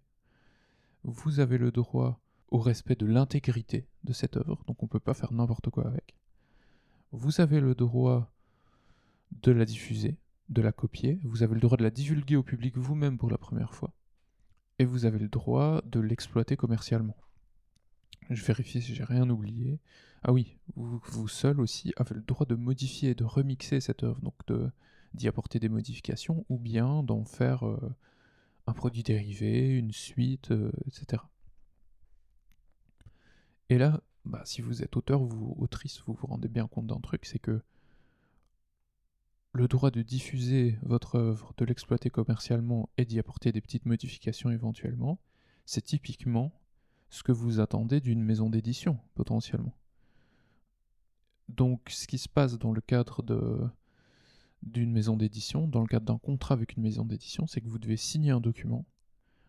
Vous 1.04 1.40
avez 1.40 1.58
le 1.58 1.70
droit 1.70 2.20
au 2.50 2.58
respect 2.58 2.96
de 2.96 3.06
l'intégrité 3.06 3.86
de 4.04 4.12
cette 4.12 4.36
œuvre, 4.36 4.64
donc 4.66 4.82
on 4.82 4.86
ne 4.86 4.90
peut 4.90 5.00
pas 5.00 5.14
faire 5.14 5.32
n'importe 5.32 5.70
quoi 5.70 5.86
avec. 5.86 6.14
Vous 7.12 7.40
avez 7.40 7.60
le 7.60 7.74
droit 7.74 8.30
de 9.42 9.52
la 9.52 9.64
diffuser, 9.64 10.16
de 10.48 10.62
la 10.62 10.72
copier, 10.72 11.20
vous 11.24 11.42
avez 11.42 11.54
le 11.54 11.60
droit 11.60 11.76
de 11.76 11.82
la 11.82 11.90
divulguer 11.90 12.36
au 12.36 12.42
public 12.42 12.76
vous-même 12.76 13.18
pour 13.18 13.30
la 13.30 13.38
première 13.38 13.74
fois 13.74 13.92
et 14.78 14.84
vous 14.84 15.04
avez 15.04 15.18
le 15.18 15.28
droit 15.28 15.82
de 15.86 16.00
l'exploiter 16.00 16.56
commercialement. 16.56 17.16
Je 18.30 18.44
vérifie 18.44 18.82
si 18.82 18.94
j'ai 18.94 19.04
rien 19.04 19.28
oublié. 19.28 19.80
Ah 20.22 20.32
oui, 20.32 20.56
vous, 20.74 21.28
seul 21.28 21.60
aussi 21.60 21.92
avez 21.96 22.14
le 22.14 22.22
droit 22.22 22.46
de 22.46 22.54
modifier 22.54 23.10
et 23.10 23.14
de 23.14 23.24
remixer 23.24 23.80
cette 23.80 24.02
œuvre, 24.02 24.20
donc 24.20 24.34
d'y 25.14 25.28
apporter 25.28 25.58
des 25.58 25.68
modifications, 25.68 26.44
ou 26.48 26.58
bien 26.58 27.02
d'en 27.02 27.24
faire 27.24 27.66
euh, 27.66 27.94
un 28.66 28.72
produit 28.72 29.02
dérivé, 29.02 29.68
une 29.68 29.92
suite, 29.92 30.50
euh, 30.50 30.72
etc. 30.86 31.22
Et 33.68 33.78
là, 33.78 34.02
bah, 34.24 34.42
si 34.44 34.60
vous 34.60 34.82
êtes 34.82 34.96
auteur 34.96 35.22
ou 35.22 35.56
autrice, 35.58 36.02
vous 36.06 36.14
vous 36.14 36.26
rendez 36.26 36.48
bien 36.48 36.66
compte 36.66 36.86
d'un 36.86 37.00
truc, 37.00 37.24
c'est 37.24 37.38
que 37.38 37.62
le 39.52 39.68
droit 39.68 39.90
de 39.90 40.02
diffuser 40.02 40.78
votre 40.82 41.16
œuvre, 41.16 41.52
de 41.56 41.64
l'exploiter 41.64 42.10
commercialement 42.10 42.88
et 42.98 43.04
d'y 43.04 43.18
apporter 43.18 43.52
des 43.52 43.60
petites 43.60 43.86
modifications 43.86 44.50
éventuellement, 44.50 45.18
c'est 45.64 45.82
typiquement 45.82 46.52
ce 47.10 47.22
que 47.22 47.32
vous 47.32 47.60
attendez 47.60 48.00
d'une 48.00 48.22
maison 48.22 48.50
d'édition, 48.50 48.98
potentiellement. 49.14 49.74
Donc 51.48 51.88
ce 51.88 52.06
qui 52.06 52.18
se 52.18 52.28
passe 52.28 52.58
dans 52.58 52.72
le 52.72 52.80
cadre 52.80 53.22
d'une 54.62 54.92
maison 54.92 55.16
d'édition, 55.16 55.66
dans 55.66 55.80
le 55.80 55.86
cadre 55.86 56.06
d'un 56.06 56.18
contrat 56.18 56.54
avec 56.54 56.76
une 56.76 56.82
maison 56.82 57.04
d'édition, 57.04 57.46
c'est 57.46 57.60
que 57.60 57.68
vous 57.68 57.78
devez 57.78 57.96
signer 57.96 58.30
un 58.30 58.40
document 58.40 58.84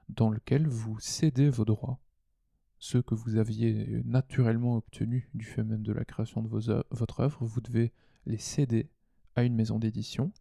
dans 0.09 0.29
lequel 0.29 0.67
vous 0.67 0.99
cédez 0.99 1.49
vos 1.49 1.65
droits, 1.65 1.99
ceux 2.79 3.01
que 3.01 3.13
vous 3.13 3.35
aviez 3.35 4.01
naturellement 4.05 4.77
obtenus 4.77 5.27
du 5.33 5.45
fait 5.45 5.63
même 5.63 5.83
de 5.83 5.93
la 5.93 6.05
création 6.05 6.41
de 6.41 6.47
votre 6.47 7.19
œuvre, 7.19 7.45
vous 7.45 7.61
devez 7.61 7.91
les 8.25 8.37
céder 8.37 8.89
à 9.35 9.43
une 9.43 9.55
maison 9.55 9.79
d'édition 9.79 10.31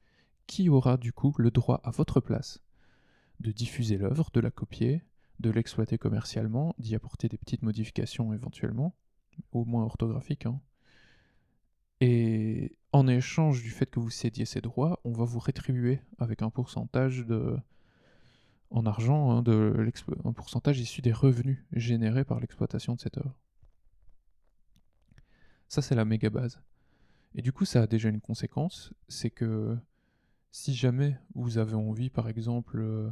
qui 0.46 0.68
aura 0.68 0.96
du 0.96 1.12
coup 1.12 1.34
le 1.38 1.50
droit 1.50 1.80
à 1.84 1.90
votre 1.90 2.20
place 2.20 2.62
de 3.40 3.52
diffuser 3.52 3.98
l'œuvre, 3.98 4.30
de 4.32 4.40
la 4.40 4.50
copier, 4.50 5.02
de 5.40 5.50
l'exploiter 5.50 5.98
commercialement, 5.98 6.74
d'y 6.78 6.94
apporter 6.94 7.28
des 7.28 7.38
petites 7.38 7.62
modifications 7.62 8.32
éventuellement, 8.32 8.94
au 9.52 9.64
moins 9.64 9.84
orthographiques. 9.84 10.46
Hein. 10.46 10.60
Et 12.00 12.76
en 12.92 13.06
échange 13.08 13.62
du 13.62 13.70
fait 13.70 13.86
que 13.86 14.00
vous 14.00 14.10
cédiez 14.10 14.44
ces 14.44 14.60
droits, 14.60 15.00
on 15.04 15.12
va 15.12 15.24
vous 15.24 15.38
rétribuer 15.38 16.00
avec 16.18 16.42
un 16.42 16.50
pourcentage 16.50 17.26
de 17.26 17.56
en 18.70 18.84
argent, 18.86 19.30
hein, 19.30 19.42
de 19.42 19.90
un 20.24 20.32
pourcentage 20.32 20.78
issu 20.78 21.00
des 21.00 21.12
revenus 21.12 21.64
générés 21.72 22.24
par 22.24 22.38
l'exploitation 22.38 22.94
de 22.94 23.00
cette 23.00 23.18
œuvre. 23.18 23.34
Ça, 25.68 25.82
c'est 25.82 25.94
la 25.94 26.04
méga 26.04 26.30
base. 26.30 26.60
Et 27.34 27.42
du 27.42 27.52
coup, 27.52 27.64
ça 27.64 27.82
a 27.82 27.86
déjà 27.86 28.08
une 28.08 28.20
conséquence, 28.20 28.92
c'est 29.08 29.30
que 29.30 29.76
si 30.50 30.74
jamais 30.74 31.18
vous 31.34 31.58
avez 31.58 31.74
envie, 31.74 32.10
par 32.10 32.28
exemple, 32.28 32.80
euh, 32.80 33.10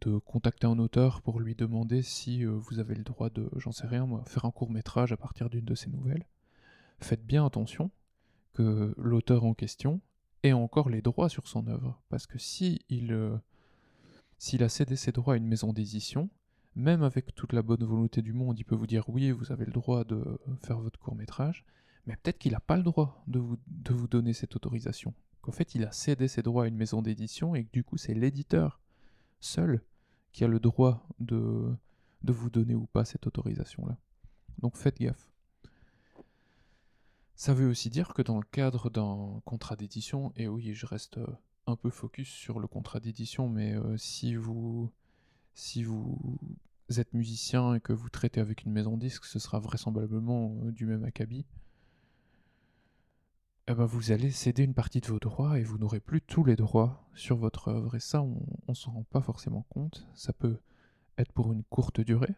de 0.00 0.18
contacter 0.18 0.66
un 0.66 0.78
auteur 0.78 1.22
pour 1.22 1.40
lui 1.40 1.54
demander 1.54 2.02
si 2.02 2.44
euh, 2.44 2.50
vous 2.50 2.78
avez 2.78 2.94
le 2.94 3.04
droit 3.04 3.30
de, 3.30 3.50
j'en 3.56 3.72
sais 3.72 3.86
rien 3.86 4.06
moi, 4.06 4.24
faire 4.26 4.44
un 4.44 4.50
court 4.50 4.70
métrage 4.70 5.12
à 5.12 5.16
partir 5.16 5.50
d'une 5.50 5.64
de 5.64 5.74
ses 5.74 5.90
nouvelles, 5.90 6.26
faites 7.00 7.24
bien 7.24 7.44
attention 7.44 7.90
que 8.52 8.94
l'auteur 8.96 9.44
en 9.44 9.54
question 9.54 10.00
ait 10.42 10.52
encore 10.52 10.88
les 10.88 11.02
droits 11.02 11.28
sur 11.28 11.46
son 11.48 11.66
œuvre. 11.66 12.00
Parce 12.08 12.26
que 12.26 12.38
si 12.38 12.80
il, 12.88 13.12
euh, 13.12 13.36
s'il 14.38 14.62
a 14.62 14.68
cédé 14.68 14.96
ses 14.96 15.12
droits 15.12 15.34
à 15.34 15.36
une 15.36 15.46
maison 15.46 15.72
d'édition, 15.72 16.30
même 16.74 17.02
avec 17.02 17.34
toute 17.34 17.52
la 17.52 17.62
bonne 17.62 17.84
volonté 17.84 18.22
du 18.22 18.32
monde, 18.32 18.58
il 18.58 18.64
peut 18.64 18.74
vous 18.74 18.86
dire 18.86 19.08
oui, 19.08 19.30
vous 19.30 19.52
avez 19.52 19.64
le 19.64 19.72
droit 19.72 20.04
de 20.04 20.38
faire 20.62 20.78
votre 20.78 20.98
court 20.98 21.14
métrage, 21.14 21.64
mais 22.06 22.16
peut-être 22.16 22.38
qu'il 22.38 22.52
n'a 22.52 22.60
pas 22.60 22.76
le 22.76 22.82
droit 22.82 23.22
de 23.26 23.38
vous, 23.38 24.08
donner 24.08 24.32
cette 24.32 24.54
autorisation. 24.56 25.14
Qu'en 25.40 25.52
fait, 25.52 25.74
il 25.74 25.84
a 25.84 25.92
cédé 25.92 26.28
ses 26.28 26.42
droits 26.42 26.64
à 26.64 26.66
une 26.66 26.76
maison 26.76 27.02
d'édition 27.02 27.54
et 27.54 27.64
que 27.64 27.72
du 27.72 27.84
coup, 27.84 27.96
c'est 27.96 28.14
l'éditeur 28.14 28.80
seul 29.40 29.82
qui 30.32 30.44
a 30.44 30.48
le 30.48 30.60
droit 30.60 31.08
de 31.18 31.76
vous 32.22 32.50
donner 32.50 32.74
ou 32.74 32.86
pas 32.86 33.04
cette 33.04 33.26
autorisation-là. 33.26 33.96
Donc 34.58 34.76
faites 34.76 34.98
gaffe. 34.98 35.30
Ça 37.36 37.52
veut 37.52 37.68
aussi 37.68 37.90
dire 37.90 38.14
que 38.14 38.22
dans 38.22 38.38
le 38.38 38.46
cadre 38.50 38.88
d'un 38.88 39.42
contrat 39.44 39.76
d'édition, 39.76 40.32
et 40.36 40.48
oui, 40.48 40.72
je 40.72 40.86
reste 40.86 41.18
euh, 41.18 41.26
un 41.66 41.76
peu 41.76 41.90
focus 41.90 42.28
sur 42.28 42.58
le 42.58 42.66
contrat 42.66 42.98
d'édition, 42.98 43.50
mais 43.50 43.74
euh, 43.74 43.96
si 43.98 44.34
vous 44.34 44.90
si 45.52 45.82
vous 45.82 46.38
êtes 46.96 47.12
musicien 47.12 47.74
et 47.74 47.80
que 47.80 47.92
vous 47.92 48.08
traitez 48.08 48.40
avec 48.40 48.64
une 48.64 48.72
maison 48.72 48.96
disque, 48.96 49.26
ce 49.26 49.38
sera 49.38 49.58
vraisemblablement 49.58 50.56
euh, 50.64 50.72
du 50.72 50.86
même 50.86 51.04
acabit. 51.04 51.44
Eh 53.68 53.74
ben 53.74 53.84
vous 53.84 54.12
allez 54.12 54.30
céder 54.30 54.62
une 54.62 54.74
partie 54.74 55.02
de 55.02 55.06
vos 55.08 55.18
droits 55.18 55.58
et 55.58 55.62
vous 55.62 55.76
n'aurez 55.76 56.00
plus 56.00 56.22
tous 56.22 56.44
les 56.44 56.56
droits 56.56 57.06
sur 57.14 57.36
votre 57.36 57.68
œuvre. 57.68 57.96
Et 57.96 58.00
ça, 58.00 58.22
on 58.22 58.40
ne 58.68 58.74
s'en 58.74 58.92
rend 58.92 59.04
pas 59.04 59.20
forcément 59.20 59.66
compte. 59.68 60.06
Ça 60.14 60.32
peut 60.32 60.58
être 61.18 61.32
pour 61.32 61.52
une 61.52 61.64
courte 61.64 62.00
durée, 62.00 62.34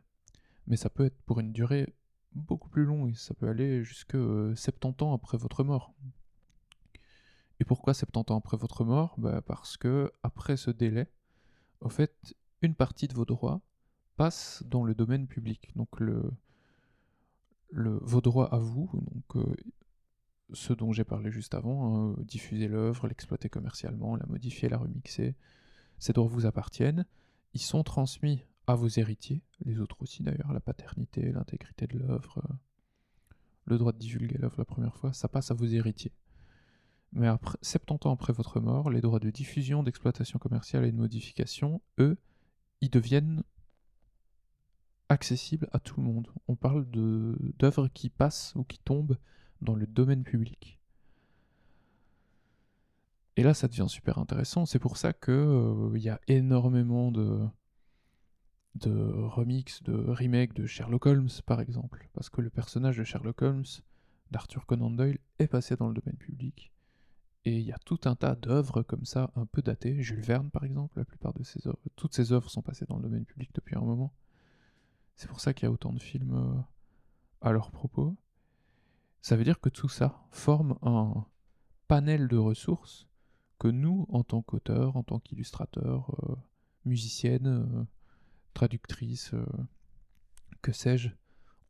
mais 0.66 0.76
ça 0.76 0.90
peut 0.90 1.04
être 1.04 1.20
pour 1.22 1.38
une 1.38 1.52
durée 1.52 1.94
beaucoup 2.38 2.68
plus 2.68 2.84
longue. 2.84 3.14
Ça 3.14 3.34
peut 3.34 3.48
aller 3.48 3.84
jusque 3.84 4.16
70 4.16 5.02
euh, 5.02 5.04
ans 5.04 5.14
après 5.14 5.38
votre 5.38 5.64
mort. 5.64 5.94
Et 7.60 7.64
pourquoi 7.64 7.94
70 7.94 8.32
ans 8.32 8.38
après 8.38 8.56
votre 8.56 8.84
mort? 8.84 9.14
Bah 9.18 9.42
Parce 9.42 9.76
que 9.76 10.12
après 10.22 10.56
ce 10.56 10.70
délai, 10.70 11.08
en 11.80 11.88
fait, 11.88 12.34
une 12.62 12.74
partie 12.74 13.08
de 13.08 13.14
vos 13.14 13.24
droits 13.24 13.60
passe 14.16 14.62
dans 14.66 14.84
le 14.84 14.94
domaine 14.94 15.26
public. 15.26 15.70
Donc 15.76 16.00
le, 16.00 16.30
vos 17.72 18.20
droits 18.20 18.52
à 18.54 18.58
vous, 18.58 18.90
donc 18.92 19.36
euh, 19.36 19.56
ce 20.52 20.72
dont 20.72 20.92
j'ai 20.92 21.04
parlé 21.04 21.30
juste 21.30 21.54
avant, 21.54 22.12
hein, 22.12 22.16
diffuser 22.20 22.68
l'œuvre, 22.68 23.08
l'exploiter 23.08 23.48
commercialement, 23.48 24.16
la 24.16 24.26
modifier, 24.26 24.68
la 24.68 24.78
remixer, 24.78 25.34
ces 25.98 26.12
droits 26.12 26.28
vous 26.28 26.46
appartiennent, 26.46 27.06
ils 27.54 27.60
sont 27.60 27.82
transmis 27.82 28.44
à 28.72 28.76
vos 28.76 28.88
héritiers, 28.88 29.42
les 29.64 29.80
autres 29.80 29.96
aussi 30.00 30.22
d'ailleurs, 30.22 30.52
la 30.52 30.60
paternité, 30.60 31.32
l'intégrité 31.32 31.86
de 31.86 31.98
l'œuvre, 31.98 32.38
euh, 32.38 32.54
le 33.66 33.78
droit 33.78 33.92
de 33.92 33.98
divulguer 33.98 34.38
l'œuvre 34.38 34.56
la 34.58 34.64
première 34.64 34.94
fois, 34.94 35.12
ça 35.12 35.28
passe 35.28 35.50
à 35.50 35.54
vos 35.54 35.66
héritiers. 35.66 36.12
Mais 37.12 37.26
après, 37.26 37.56
70 37.62 38.06
ans 38.06 38.12
après 38.12 38.32
votre 38.32 38.60
mort, 38.60 38.90
les 38.90 39.00
droits 39.00 39.20
de 39.20 39.30
diffusion, 39.30 39.82
d'exploitation 39.82 40.38
commerciale 40.38 40.84
et 40.84 40.92
de 40.92 40.96
modification, 40.96 41.80
eux, 41.98 42.18
ils 42.80 42.90
deviennent 42.90 43.42
accessibles 45.08 45.68
à 45.72 45.80
tout 45.80 46.00
le 46.00 46.06
monde. 46.06 46.28
On 46.48 46.54
parle 46.54 46.86
d'œuvres 46.90 47.88
qui 47.88 48.10
passent 48.10 48.52
ou 48.56 48.64
qui 48.64 48.78
tombent 48.78 49.16
dans 49.62 49.74
le 49.74 49.86
domaine 49.86 50.22
public. 50.22 50.78
Et 53.36 53.42
là, 53.42 53.54
ça 53.54 53.68
devient 53.68 53.86
super 53.88 54.18
intéressant. 54.18 54.66
C'est 54.66 54.78
pour 54.78 54.96
ça 54.96 55.12
qu'il 55.12 55.32
euh, 55.32 55.92
il 55.94 56.02
y 56.02 56.08
a 56.08 56.20
énormément 56.26 57.10
de, 57.12 57.46
de 58.74 58.90
remix, 58.90 59.82
de 59.82 59.92
remake 59.92 60.54
de 60.54 60.66
Sherlock 60.66 61.06
Holmes, 61.06 61.30
par 61.46 61.60
exemple. 61.60 62.08
Parce 62.12 62.28
que 62.30 62.40
le 62.40 62.50
personnage 62.50 62.98
de 62.98 63.04
Sherlock 63.04 63.42
Holmes, 63.42 63.64
d'Arthur 64.30 64.66
Conan 64.66 64.90
Doyle, 64.90 65.18
est 65.38 65.48
passé 65.48 65.76
dans 65.76 65.88
le 65.88 65.94
domaine 65.94 66.16
public. 66.16 66.72
Et 67.44 67.58
il 67.58 67.64
y 67.64 67.72
a 67.72 67.78
tout 67.78 68.00
un 68.04 68.14
tas 68.14 68.34
d'œuvres 68.34 68.82
comme 68.82 69.04
ça, 69.04 69.30
un 69.36 69.46
peu 69.46 69.62
datées. 69.62 70.02
Jules 70.02 70.20
Verne, 70.20 70.50
par 70.50 70.64
exemple, 70.64 70.98
la 70.98 71.04
plupart 71.04 71.32
de 71.34 71.42
ses 71.42 71.66
œuvres, 71.66 71.78
toutes 71.96 72.14
ses 72.14 72.32
œuvres 72.32 72.50
sont 72.50 72.62
passées 72.62 72.84
dans 72.86 72.96
le 72.96 73.02
domaine 73.02 73.24
public 73.24 73.50
depuis 73.54 73.76
un 73.76 73.80
moment. 73.80 74.12
C'est 75.16 75.28
pour 75.28 75.40
ça 75.40 75.54
qu'il 75.54 75.64
y 75.64 75.68
a 75.68 75.72
autant 75.72 75.92
de 75.92 75.98
films 76.00 76.34
euh, 76.34 76.60
à 77.40 77.52
leur 77.52 77.70
propos. 77.70 78.16
Ça 79.20 79.36
veut 79.36 79.44
dire 79.44 79.60
que 79.60 79.68
tout 79.68 79.88
ça 79.88 80.26
forme 80.30 80.78
un 80.82 81.24
panel 81.88 82.28
de 82.28 82.36
ressources 82.36 83.08
que 83.58 83.68
nous, 83.68 84.06
en 84.10 84.22
tant 84.22 84.42
qu'auteurs, 84.42 84.96
en 84.96 85.02
tant 85.02 85.18
qu'illustrateurs, 85.18 86.14
euh, 86.22 86.36
musiciennes, 86.84 87.46
euh, 87.46 87.84
traductrices, 88.58 89.34
euh, 89.34 89.46
que 90.62 90.72
sais-je, 90.72 91.10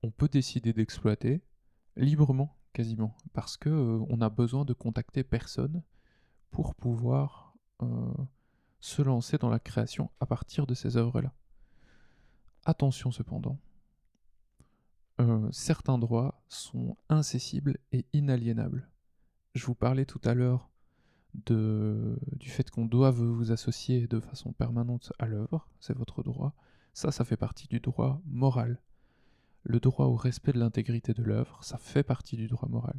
on 0.02 0.10
peut 0.10 0.28
décider 0.28 0.72
d'exploiter 0.72 1.42
librement, 1.96 2.56
quasiment, 2.72 3.14
parce 3.34 3.58
que 3.58 4.00
on 4.08 4.22
a 4.22 4.30
besoin 4.30 4.64
de 4.64 4.72
contacter 4.72 5.22
personne 5.22 5.82
pour 6.50 6.74
pouvoir 6.74 7.54
se 8.80 9.02
lancer 9.02 9.36
dans 9.36 9.50
la 9.50 9.58
création 9.58 10.10
à 10.18 10.26
partir 10.26 10.66
de 10.66 10.74
ces 10.74 10.96
œuvres-là. 10.96 11.34
Attention 12.64 13.10
cependant, 13.10 13.58
euh, 15.20 15.48
certains 15.52 15.98
droits 15.98 16.40
sont 16.48 16.96
incessibles 17.10 17.76
et 17.92 18.06
inaliénables. 18.14 18.88
Je 19.54 19.66
vous 19.66 19.74
parlais 19.74 20.06
tout 20.06 20.20
à 20.24 20.32
l'heure 20.32 20.70
du 21.34 22.48
fait 22.48 22.70
qu'on 22.70 22.86
doit 22.86 23.10
vous 23.10 23.52
associer 23.52 24.06
de 24.06 24.18
façon 24.18 24.52
permanente 24.52 25.12
à 25.18 25.26
l'œuvre, 25.26 25.68
c'est 25.78 25.96
votre 25.96 26.22
droit. 26.22 26.54
Ça, 26.92 27.12
ça 27.12 27.24
fait 27.24 27.36
partie 27.36 27.68
du 27.68 27.80
droit 27.80 28.20
moral. 28.26 28.80
Le 29.62 29.80
droit 29.80 30.06
au 30.06 30.16
respect 30.16 30.52
de 30.52 30.58
l'intégrité 30.58 31.12
de 31.12 31.22
l'œuvre, 31.22 31.62
ça 31.62 31.78
fait 31.78 32.02
partie 32.02 32.36
du 32.36 32.48
droit 32.48 32.68
moral. 32.68 32.98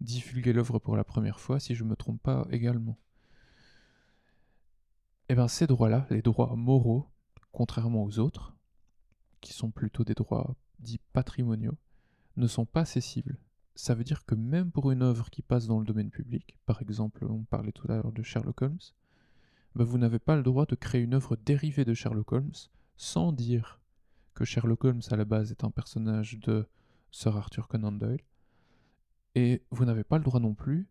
Divulguer 0.00 0.52
l'œuvre 0.52 0.78
pour 0.78 0.96
la 0.96 1.04
première 1.04 1.40
fois, 1.40 1.60
si 1.60 1.74
je 1.74 1.84
ne 1.84 1.90
me 1.90 1.96
trompe 1.96 2.22
pas 2.22 2.46
également. 2.50 2.98
Eh 5.28 5.34
bien, 5.34 5.48
ces 5.48 5.66
droits-là, 5.66 6.06
les 6.10 6.22
droits 6.22 6.56
moraux, 6.56 7.08
contrairement 7.52 8.04
aux 8.04 8.18
autres, 8.18 8.56
qui 9.40 9.52
sont 9.52 9.70
plutôt 9.70 10.04
des 10.04 10.14
droits 10.14 10.56
dits 10.80 11.00
patrimoniaux, 11.12 11.78
ne 12.36 12.46
sont 12.46 12.66
pas 12.66 12.84
cessibles. 12.84 13.38
Ça 13.74 13.94
veut 13.94 14.04
dire 14.04 14.24
que 14.24 14.34
même 14.34 14.70
pour 14.72 14.90
une 14.90 15.02
œuvre 15.02 15.30
qui 15.30 15.42
passe 15.42 15.66
dans 15.66 15.78
le 15.78 15.86
domaine 15.86 16.10
public, 16.10 16.58
par 16.66 16.82
exemple, 16.82 17.24
on 17.24 17.44
parlait 17.44 17.72
tout 17.72 17.90
à 17.90 17.96
l'heure 17.96 18.12
de 18.12 18.22
Sherlock 18.22 18.62
Holmes, 18.62 18.80
bah, 19.74 19.84
vous 19.84 19.98
n'avez 19.98 20.18
pas 20.18 20.36
le 20.36 20.42
droit 20.42 20.66
de 20.66 20.74
créer 20.74 21.02
une 21.02 21.14
œuvre 21.14 21.36
dérivée 21.36 21.84
de 21.84 21.94
Sherlock 21.94 22.32
Holmes 22.32 22.52
sans 23.00 23.32
dire 23.32 23.80
que 24.34 24.44
Sherlock 24.44 24.84
Holmes 24.84 25.00
à 25.10 25.16
la 25.16 25.24
base 25.24 25.50
est 25.50 25.64
un 25.64 25.70
personnage 25.70 26.38
de 26.38 26.68
Sir 27.10 27.34
Arthur 27.34 27.66
Conan 27.66 27.92
Doyle, 27.92 28.20
et 29.34 29.62
vous 29.70 29.86
n'avez 29.86 30.04
pas 30.04 30.18
le 30.18 30.24
droit 30.24 30.38
non 30.38 30.52
plus 30.52 30.86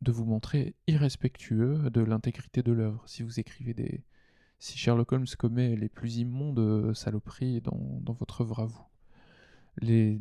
de 0.00 0.10
vous 0.10 0.24
montrer 0.24 0.74
irrespectueux 0.86 1.90
de 1.90 2.00
l'intégrité 2.00 2.62
de 2.62 2.72
l'œuvre. 2.72 3.06
Si 3.06 3.22
vous 3.22 3.38
écrivez 3.38 3.74
des... 3.74 4.02
Si 4.58 4.78
Sherlock 4.78 5.12
Holmes 5.12 5.26
commet 5.38 5.76
les 5.76 5.90
plus 5.90 6.16
immondes 6.16 6.94
saloperies 6.94 7.60
dans, 7.60 8.14
votre 8.14 8.40
œuvre 8.40 8.60
à 8.60 8.64
vous, 8.64 8.86
les, 9.82 10.18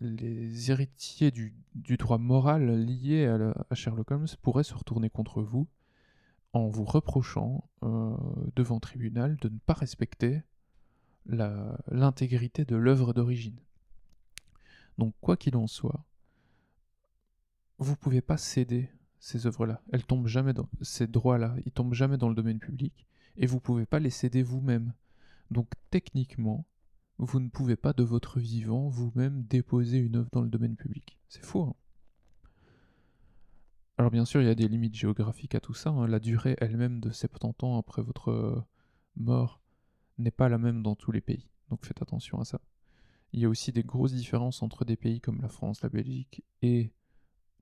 les 0.00 0.70
héritiers 0.70 1.32
du, 1.32 1.56
droit 1.98 2.18
moral 2.18 2.84
lié 2.84 3.26
à 3.26 3.74
Sherlock 3.74 4.12
Holmes 4.12 4.28
pourraient 4.42 4.62
se 4.62 4.74
retourner 4.74 5.10
contre 5.10 5.42
vous 5.42 5.66
en 6.56 6.68
vous 6.68 6.84
reprochant 6.84 7.68
euh, 7.82 8.16
devant 8.54 8.80
tribunal 8.80 9.36
de 9.36 9.48
ne 9.48 9.58
pas 9.58 9.74
respecter 9.74 10.42
l'intégrité 11.26 12.64
de 12.64 12.76
l'œuvre 12.76 13.12
d'origine. 13.12 13.58
Donc 14.98 15.14
quoi 15.20 15.36
qu'il 15.36 15.56
en 15.56 15.66
soit, 15.66 16.04
vous 17.78 17.96
pouvez 17.96 18.20
pas 18.20 18.36
céder 18.36 18.88
ces 19.18 19.46
œuvres-là. 19.46 19.82
Elles 19.92 20.06
tombent 20.06 20.28
jamais 20.28 20.52
dans 20.52 20.68
ces 20.82 21.06
droits-là, 21.06 21.56
ils 21.64 21.72
tombent 21.72 21.94
jamais 21.94 22.16
dans 22.16 22.28
le 22.28 22.34
domaine 22.34 22.60
public 22.60 23.06
et 23.36 23.46
vous 23.46 23.60
pouvez 23.60 23.86
pas 23.86 23.98
les 23.98 24.10
céder 24.10 24.42
vous-même. 24.42 24.92
Donc 25.50 25.68
techniquement, 25.90 26.64
vous 27.18 27.40
ne 27.40 27.48
pouvez 27.48 27.76
pas 27.76 27.92
de 27.92 28.02
votre 28.02 28.38
vivant 28.38 28.88
vous-même 28.88 29.42
déposer 29.44 29.98
une 29.98 30.16
œuvre 30.16 30.30
dans 30.32 30.42
le 30.42 30.48
domaine 30.48 30.76
public. 30.76 31.18
C'est 31.28 31.44
faux. 31.44 31.64
hein. 31.64 31.74
Alors 33.98 34.10
bien 34.10 34.24
sûr, 34.24 34.42
il 34.42 34.46
y 34.46 34.50
a 34.50 34.54
des 34.54 34.68
limites 34.68 34.94
géographiques 34.94 35.54
à 35.54 35.60
tout 35.60 35.74
ça. 35.74 35.90
hein. 35.90 36.06
La 36.06 36.18
durée 36.20 36.56
elle-même 36.60 37.00
de 37.00 37.10
70 37.10 37.64
ans 37.64 37.78
après 37.78 38.02
votre 38.02 38.30
euh, 38.30 38.62
mort 39.16 39.60
n'est 40.18 40.30
pas 40.30 40.48
la 40.48 40.58
même 40.58 40.82
dans 40.82 40.94
tous 40.96 41.12
les 41.12 41.20
pays. 41.20 41.48
Donc 41.70 41.84
faites 41.84 42.02
attention 42.02 42.38
à 42.40 42.44
ça. 42.44 42.60
Il 43.32 43.40
y 43.40 43.44
a 43.44 43.48
aussi 43.48 43.72
des 43.72 43.82
grosses 43.82 44.12
différences 44.12 44.62
entre 44.62 44.84
des 44.84 44.96
pays 44.96 45.20
comme 45.20 45.40
la 45.40 45.48
France, 45.48 45.82
la 45.82 45.88
Belgique 45.88 46.42
et 46.62 46.92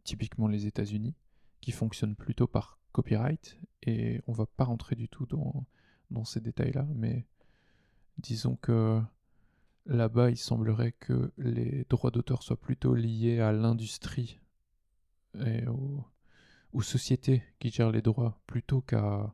typiquement 0.05 0.49
les 0.49 0.67
États-Unis, 0.67 1.15
qui 1.61 1.73
fonctionnent 1.73 2.17
plutôt 2.17 2.47
par 2.47 2.79
copyright. 2.93 3.59
Et 3.83 4.21
on 4.27 4.33
va 4.33 4.47
pas 4.47 4.65
rentrer 4.65 4.97
du 4.97 5.09
tout 5.09 5.27
dans, 5.27 5.65
dans 6.11 6.25
ces 6.25 6.41
détails-là, 6.41 6.87
mais 6.95 7.27
disons 8.19 8.57
que 8.57 9.01
là-bas, 9.87 10.31
il 10.31 10.37
semblerait 10.37 10.93
que 10.93 11.33
les 11.39 11.85
droits 11.89 12.11
d'auteur 12.11 12.43
soient 12.43 12.61
plutôt 12.61 12.95
liés 12.95 13.41
à 13.41 13.53
l'industrie 13.53 14.41
et 15.45 15.67
aux, 15.67 16.05
aux 16.75 16.83
sociétés 16.83 17.43
qui 17.61 17.71
gèrent 17.71 17.93
les 17.93 18.03
droits 18.03 18.39
plutôt 18.47 18.83
qu'à 18.83 19.33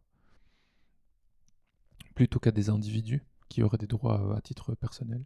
plutôt 2.15 2.39
qu'à 2.39 2.51
des 2.51 2.69
individus 2.69 3.25
qui 3.49 3.63
auraient 3.63 3.79
des 3.79 3.87
droits 3.87 4.21
euh, 4.21 4.37
à 4.37 4.41
titre 4.43 4.75
personnel. 4.75 5.25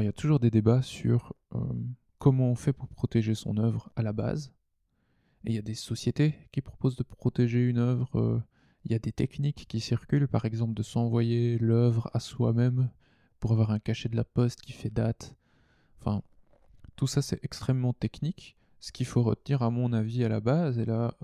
Il 0.00 0.06
y 0.06 0.08
a 0.08 0.12
toujours 0.12 0.40
des 0.40 0.50
débats 0.50 0.82
sur 0.82 1.34
euh, 1.54 1.58
comment 2.18 2.50
on 2.50 2.54
fait 2.54 2.72
pour 2.72 2.88
protéger 2.88 3.34
son 3.34 3.56
œuvre 3.56 3.90
à 3.96 4.02
la 4.02 4.12
base. 4.12 4.52
Et 5.44 5.50
il 5.50 5.54
y 5.54 5.58
a 5.58 5.62
des 5.62 5.74
sociétés 5.74 6.34
qui 6.52 6.60
proposent 6.60 6.96
de 6.96 7.02
protéger 7.02 7.66
une 7.66 7.78
œuvre. 7.78 8.18
euh, 8.18 8.42
Il 8.84 8.92
y 8.92 8.94
a 8.94 8.98
des 8.98 9.12
techniques 9.12 9.66
qui 9.68 9.80
circulent, 9.80 10.28
par 10.28 10.44
exemple 10.44 10.74
de 10.74 10.82
s'envoyer 10.82 11.58
l'œuvre 11.58 12.10
à 12.14 12.20
soi-même 12.20 12.90
pour 13.38 13.52
avoir 13.52 13.70
un 13.70 13.78
cachet 13.78 14.08
de 14.08 14.16
la 14.16 14.24
poste 14.24 14.60
qui 14.60 14.72
fait 14.72 14.90
date. 14.90 15.34
Enfin, 15.98 16.22
tout 16.96 17.06
ça 17.06 17.22
c'est 17.22 17.42
extrêmement 17.44 17.92
technique. 17.92 18.56
Ce 18.80 18.92
qu'il 18.92 19.06
faut 19.06 19.22
retenir 19.22 19.62
à 19.62 19.70
mon 19.70 19.92
avis 19.92 20.24
à 20.24 20.28
la 20.28 20.40
base, 20.40 20.78
et 20.78 20.86
là, 20.86 21.14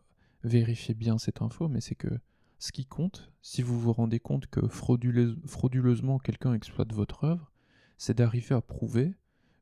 vérifiez 0.45 0.95
bien 0.95 1.16
cette 1.18 1.40
info, 1.40 1.68
mais 1.68 1.80
c'est 1.80 1.95
que 1.95 2.18
ce 2.59 2.73
qui 2.73 2.85
compte, 2.87 3.30
si 3.42 3.62
vous 3.62 3.78
vous 3.78 3.92
rendez 3.92 4.21
compte 4.21 4.47
que 4.47 4.61
frauduleuse- 4.61 5.37
frauduleusement 5.47 6.18
quelqu'un 6.18 6.54
exploite 6.54 6.92
votre 6.92 7.25
œuvre, 7.25 7.50
c'est 7.98 8.16
d'arriver 8.16 8.54
à 8.54 8.60
prouver 8.60 9.14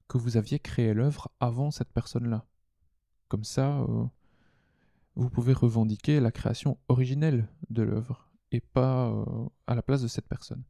que 0.08 0.18
vous 0.18 0.36
aviez 0.36 0.58
créé 0.58 0.94
l'œuvre 0.94 1.30
avant 1.40 1.70
cette 1.70 1.92
personne-là. 1.92 2.44
Comme 3.28 3.44
ça, 3.44 3.80
euh, 3.80 4.04
vous 5.16 5.30
pouvez 5.30 5.52
revendiquer 5.52 6.20
la 6.20 6.32
création 6.32 6.78
originelle 6.88 7.48
de 7.70 7.82
l'œuvre 7.82 8.28
et 8.52 8.60
pas 8.60 9.08
euh, 9.08 9.24
à 9.66 9.74
la 9.74 9.82
place 9.82 10.02
de 10.02 10.08
cette 10.08 10.28
personne. 10.28 10.62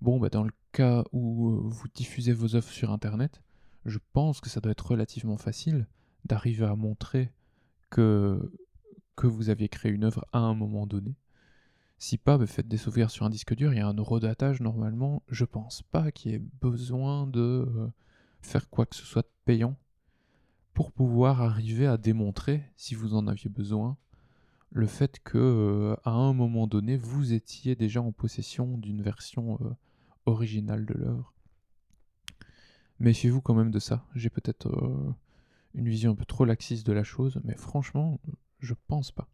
Bon, 0.00 0.18
bah 0.18 0.30
dans 0.30 0.42
le 0.42 0.52
cas 0.72 1.04
où 1.12 1.50
euh, 1.50 1.60
vous 1.64 1.88
diffusez 1.94 2.32
vos 2.32 2.56
œuvres 2.56 2.70
sur 2.70 2.90
Internet, 2.90 3.42
je 3.84 3.98
pense 4.12 4.40
que 4.40 4.48
ça 4.48 4.60
doit 4.60 4.72
être 4.72 4.90
relativement 4.90 5.36
facile 5.36 5.86
d'arriver 6.24 6.66
à 6.66 6.76
montrer 6.76 7.32
que, 7.90 8.52
que 9.16 9.26
vous 9.26 9.50
aviez 9.50 9.68
créé 9.68 9.92
une 9.92 10.04
œuvre 10.04 10.24
à 10.32 10.38
un 10.38 10.54
moment 10.54 10.86
donné. 10.86 11.14
Si 12.02 12.18
pas, 12.18 12.36
bah, 12.36 12.48
faites 12.48 12.66
des 12.66 12.78
sauvegardes 12.78 13.12
sur 13.12 13.26
un 13.26 13.30
disque 13.30 13.54
dur, 13.54 13.72
il 13.72 13.76
y 13.76 13.80
a 13.80 13.86
un 13.86 13.94
eurodatage 13.94 14.60
normalement. 14.60 15.22
Je 15.28 15.44
pense 15.44 15.82
pas 15.82 16.10
qu'il 16.10 16.32
y 16.32 16.34
ait 16.34 16.42
besoin 16.60 17.28
de 17.28 17.40
euh, 17.40 17.86
faire 18.40 18.68
quoi 18.68 18.86
que 18.86 18.96
ce 18.96 19.04
soit 19.04 19.22
de 19.22 19.30
payant 19.44 19.76
pour 20.74 20.90
pouvoir 20.90 21.42
arriver 21.42 21.86
à 21.86 21.98
démontrer, 21.98 22.64
si 22.76 22.96
vous 22.96 23.14
en 23.14 23.28
aviez 23.28 23.48
besoin, 23.48 23.96
le 24.70 24.88
fait 24.88 25.20
que 25.20 25.38
euh, 25.38 25.94
à 26.02 26.10
un 26.10 26.32
moment 26.32 26.66
donné, 26.66 26.96
vous 26.96 27.34
étiez 27.34 27.76
déjà 27.76 28.02
en 28.02 28.10
possession 28.10 28.78
d'une 28.78 29.00
version 29.00 29.60
euh, 29.60 29.70
originale 30.26 30.84
de 30.84 30.94
l'œuvre. 30.94 31.32
Méfiez-vous 32.98 33.42
quand 33.42 33.54
même 33.54 33.70
de 33.70 33.78
ça. 33.78 34.04
J'ai 34.16 34.28
peut-être 34.28 34.68
une 35.74 35.88
vision 35.88 36.10
un 36.10 36.16
peu 36.16 36.24
trop 36.24 36.44
laxiste 36.44 36.84
de 36.84 36.92
la 36.92 37.04
chose, 37.04 37.40
mais 37.44 37.54
franchement, 37.54 38.18
je 38.58 38.74
pense 38.88 39.12
pas. 39.12 39.28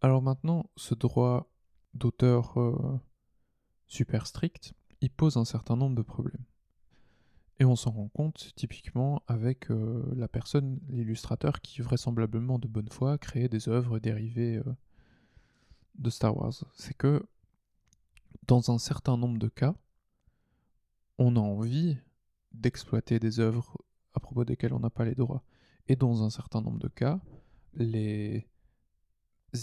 Alors 0.00 0.22
maintenant, 0.22 0.70
ce 0.76 0.94
droit 0.94 1.50
d'auteur 1.94 2.58
euh, 2.60 3.00
super 3.86 4.26
strict, 4.26 4.74
il 5.00 5.10
pose 5.10 5.36
un 5.36 5.44
certain 5.44 5.76
nombre 5.76 5.96
de 5.96 6.02
problèmes. 6.02 6.44
Et 7.58 7.64
on 7.64 7.74
s'en 7.74 7.90
rend 7.90 8.08
compte 8.08 8.52
typiquement 8.54 9.22
avec 9.26 9.70
euh, 9.70 10.04
la 10.14 10.28
personne, 10.28 10.78
l'illustrateur, 10.88 11.60
qui 11.60 11.82
vraisemblablement 11.82 12.60
de 12.60 12.68
bonne 12.68 12.88
foi 12.88 13.18
créait 13.18 13.48
des 13.48 13.68
œuvres 13.68 13.98
dérivées 13.98 14.58
euh, 14.58 14.76
de 15.96 16.10
Star 16.10 16.36
Wars. 16.36 16.54
C'est 16.74 16.96
que 16.96 17.26
dans 18.46 18.70
un 18.70 18.78
certain 18.78 19.16
nombre 19.16 19.38
de 19.38 19.48
cas, 19.48 19.74
on 21.18 21.34
a 21.34 21.40
envie 21.40 21.96
d'exploiter 22.52 23.18
des 23.18 23.40
œuvres 23.40 23.76
à 24.14 24.20
propos 24.20 24.44
desquelles 24.44 24.72
on 24.72 24.78
n'a 24.78 24.90
pas 24.90 25.04
les 25.04 25.16
droits. 25.16 25.42
Et 25.88 25.96
dans 25.96 26.22
un 26.22 26.30
certain 26.30 26.60
nombre 26.60 26.78
de 26.78 26.88
cas, 26.88 27.20
les 27.74 28.46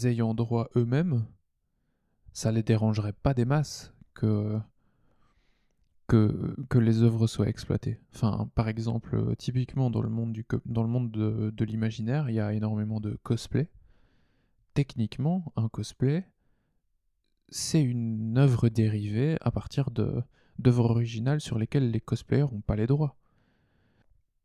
ayant 0.04 0.34
droit 0.34 0.70
eux-mêmes, 0.76 1.26
ça 2.34 2.52
les 2.52 2.64
dérangerait 2.64 3.14
pas 3.14 3.34
des 3.34 3.46
masses 3.46 3.94
que, 4.14 4.60
que, 6.08 6.78
les 6.78 7.02
œuvres 7.02 7.28
soient 7.28 7.48
exploitées. 7.48 8.00
Enfin, 8.14 8.50
par 8.56 8.68
exemple, 8.68 9.36
typiquement 9.38 9.90
dans 9.90 10.02
le 10.02 10.10
monde, 10.10 10.34
du 10.34 10.46
dans 10.66 10.84
le 10.84 10.90
monde 10.90 11.12
de, 11.12 11.52
de 11.56 11.66
l'imaginaire, 11.66 12.30
il 12.30 12.36
y 12.36 12.40
a 12.40 12.54
énormément 12.54 13.00
de 13.00 13.18
cosplay. 13.24 13.70
Techniquement, 14.74 15.54
un 15.56 15.70
cosplay, 15.70 16.28
c'est 17.50 17.82
une 17.82 18.38
œuvre 18.38 18.70
dérivée 18.70 19.38
à 19.42 19.52
partir 19.52 19.92
d'œuvres 19.92 20.90
originales 20.90 21.42
sur 21.42 21.58
lesquelles 21.58 21.92
les 21.92 22.02
cosplayers 22.02 22.52
n'ont 22.52 22.62
pas 22.62 22.76
les 22.76 22.88
droits. 22.88 23.16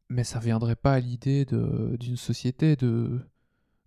Mais 0.09 0.25
ça 0.25 0.39
viendrait 0.39 0.77
pas 0.77 0.95
à 0.95 1.01
l'idée 1.01 1.45
d'une 1.45 2.17
société 2.17 2.77
de, 2.77 3.21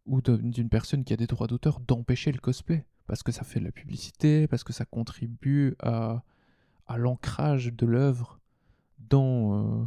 ou 0.05 0.21
d'une 0.21 0.69
personne 0.69 1.03
qui 1.03 1.13
a 1.13 1.17
des 1.17 1.27
droits 1.27 1.47
d'auteur 1.47 1.79
d'empêcher 1.79 2.31
le 2.31 2.39
cosplay. 2.39 2.85
Parce 3.07 3.23
que 3.23 3.31
ça 3.31 3.43
fait 3.43 3.59
de 3.59 3.65
la 3.65 3.71
publicité, 3.71 4.47
parce 4.47 4.63
que 4.63 4.73
ça 4.73 4.85
contribue 4.85 5.75
à, 5.79 6.23
l'ancrage 6.95 7.73
de 7.73 7.85
l'œuvre 7.85 8.39
dans, 8.99 9.81
euh, 9.81 9.85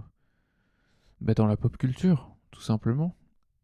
bah, 1.20 1.34
dans 1.34 1.46
la 1.46 1.56
pop 1.56 1.76
culture, 1.76 2.30
tout 2.50 2.60
simplement. 2.60 3.16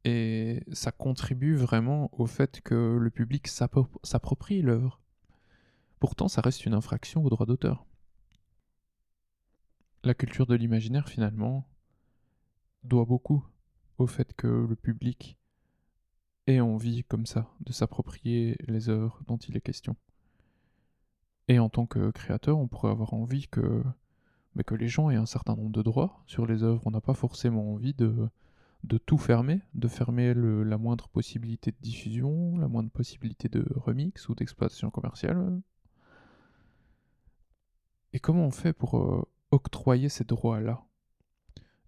Et 0.05 0.65
ça 0.73 0.91
contribue 0.91 1.55
vraiment 1.55 2.11
au 2.13 2.27
fait 2.27 2.61
que 2.63 2.97
le 2.99 3.11
public 3.11 3.47
s'appro- 3.49 3.89
s'approprie 4.03 4.63
l'œuvre. 4.63 5.01
Pourtant, 6.01 6.29
ça 6.29 6.41
reste 6.41 6.67
une 6.67 6.75
infraction 6.75 7.25
au 7.25 7.31
droit 7.31 7.47
d'auteur. 7.47 7.87
La 10.03 10.15
culture 10.15 10.47
de 10.47 10.57
l'imaginaire, 10.57 11.09
finalement, 11.09 11.69
doit 12.83 13.05
beaucoup 13.05 13.45
au 13.99 14.09
fait 14.09 14.33
que 14.35 14.67
le 14.69 14.75
public 14.75 15.39
ait 16.47 16.61
envie, 16.61 17.05
comme 17.05 17.27
ça, 17.27 17.49
de 17.61 17.73
s'approprier 17.73 18.57
les 18.67 18.89
œuvres 18.89 19.21
dont 19.27 19.37
il 19.37 19.57
est 19.57 19.61
question. 19.61 19.97
Et 21.49 21.59
en 21.59 21.69
tant 21.69 21.87
que 21.87 22.11
créateur, 22.11 22.59
on 22.59 22.69
pourrait 22.69 22.91
avoir 22.91 23.15
envie 23.15 23.49
que, 23.49 23.83
les 24.71 24.89
gens 24.89 25.11
aient 25.11 25.17
un 25.17 25.27
certain 25.27 25.57
nombre 25.57 25.73
de 25.73 25.83
droits 25.83 26.23
sur 26.27 26.47
les 26.47 26.63
œuvres. 26.63 26.83
On 26.85 26.91
n'a 26.91 27.01
pas 27.01 27.15
forcément 27.15 27.73
envie 27.73 27.95
de, 27.95 28.29
tout 29.07 29.19
fermer, 29.19 29.61
de 29.75 29.89
fermer 29.89 30.35
la 30.35 30.79
moindre 30.79 31.09
possibilité 31.09 31.71
de 31.73 31.77
diffusion, 31.81 32.57
la 32.59 32.69
moindre 32.69 32.91
possibilité 32.91 33.49
de 33.49 33.67
remix 33.77 34.29
ou 34.29 34.35
d'exploitation 34.35 34.91
commerciale. 34.91 35.61
Et 38.13 38.21
comment 38.21 38.47
on 38.47 38.51
fait 38.51 38.75
pour 38.75 38.99
euh, 38.99 39.23
octroyer 39.51 40.11
ces 40.11 40.25
droits-là? 40.25 40.85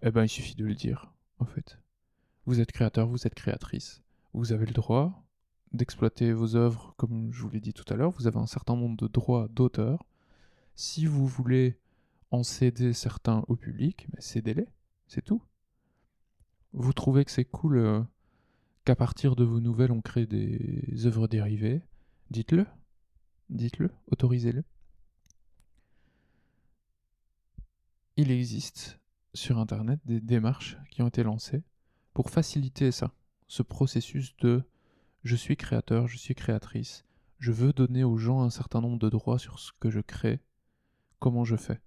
Eh 0.03 0.11
ben, 0.11 0.25
il 0.25 0.29
suffit 0.29 0.55
de 0.55 0.65
le 0.65 0.75
dire, 0.75 1.13
en 1.39 1.45
fait. 1.45 1.79
Vous 2.47 2.61
êtes 2.61 2.73
créateur, 2.73 3.09
vous 3.09 3.27
êtes 3.27 3.35
créatrice. 3.35 4.04
Vous 4.35 4.53
avez 4.53 4.67
le 4.67 4.73
droit 4.73 5.25
d'exploiter 5.73 6.33
vos 6.33 6.57
œuvres, 6.57 6.93
comme 6.97 7.33
je 7.33 7.41
vous 7.41 7.51
l'ai 7.51 7.61
dit 7.61 7.73
tout 7.73 7.85
à 7.93 7.97
l'heure, 7.97 8.11
vous 8.11 8.27
avez 8.27 8.39
un 8.39 8.47
certain 8.47 8.75
nombre 8.75 8.97
de 8.97 9.07
droits 9.07 9.49
d'auteur. 9.49 10.05
Si 10.75 11.07
vous 11.07 11.27
voulez 11.27 11.79
en 12.33 12.43
céder 12.43 12.93
certains 12.93 13.45
au 13.47 13.55
public, 13.55 14.09
mais 14.13 14.21
cédez-les, 14.21 14.67
c'est 15.07 15.23
tout. 15.23 15.41
Vous 16.73 16.93
trouvez 16.93 17.25
que 17.25 17.31
c'est 17.31 17.45
cool 17.45 17.79
euh, 17.79 18.03
qu'à 18.85 18.97
partir 18.97 19.37
de 19.37 19.45
vos 19.45 19.61
nouvelles 19.61 19.93
on 19.93 20.01
crée 20.01 20.27
des 20.27 21.07
œuvres 21.07 21.29
dérivées, 21.29 21.83
dites-le. 22.31 22.67
Dites-le, 23.51 23.91
autorisez-le. 24.09 24.65
Il 28.17 28.33
existe 28.33 28.99
sur 29.33 29.59
Internet 29.59 30.01
des 30.05 30.21
démarches 30.21 30.77
qui 30.91 31.03
ont 31.03 31.09
été 31.09 31.23
lancées 31.23 31.63
pour 32.15 32.31
faciliter 32.31 32.91
ça, 32.91 33.13
ce 33.49 33.63
processus 33.63 34.37
de 34.39 34.63
je 35.23 35.37
suis 35.37 35.57
créateur, 35.57 36.07
je 36.07 36.19
suis 36.19 36.35
créatrice, 36.35 37.05
je 37.39 37.53
veux 37.53 37.73
donner 37.73 38.05
aux 38.05 38.17
gens 38.17 38.43
un 38.43 38.51
certain 38.51 38.81
nombre 38.81 38.99
de 38.99 39.09
droits 39.09 39.39
sur 39.39 39.59
ce 39.59 39.73
que 39.81 39.91
je 39.91 40.01
crée, 40.01 40.41
comment 41.19 41.45
je 41.45 41.57
fais. 41.57 41.81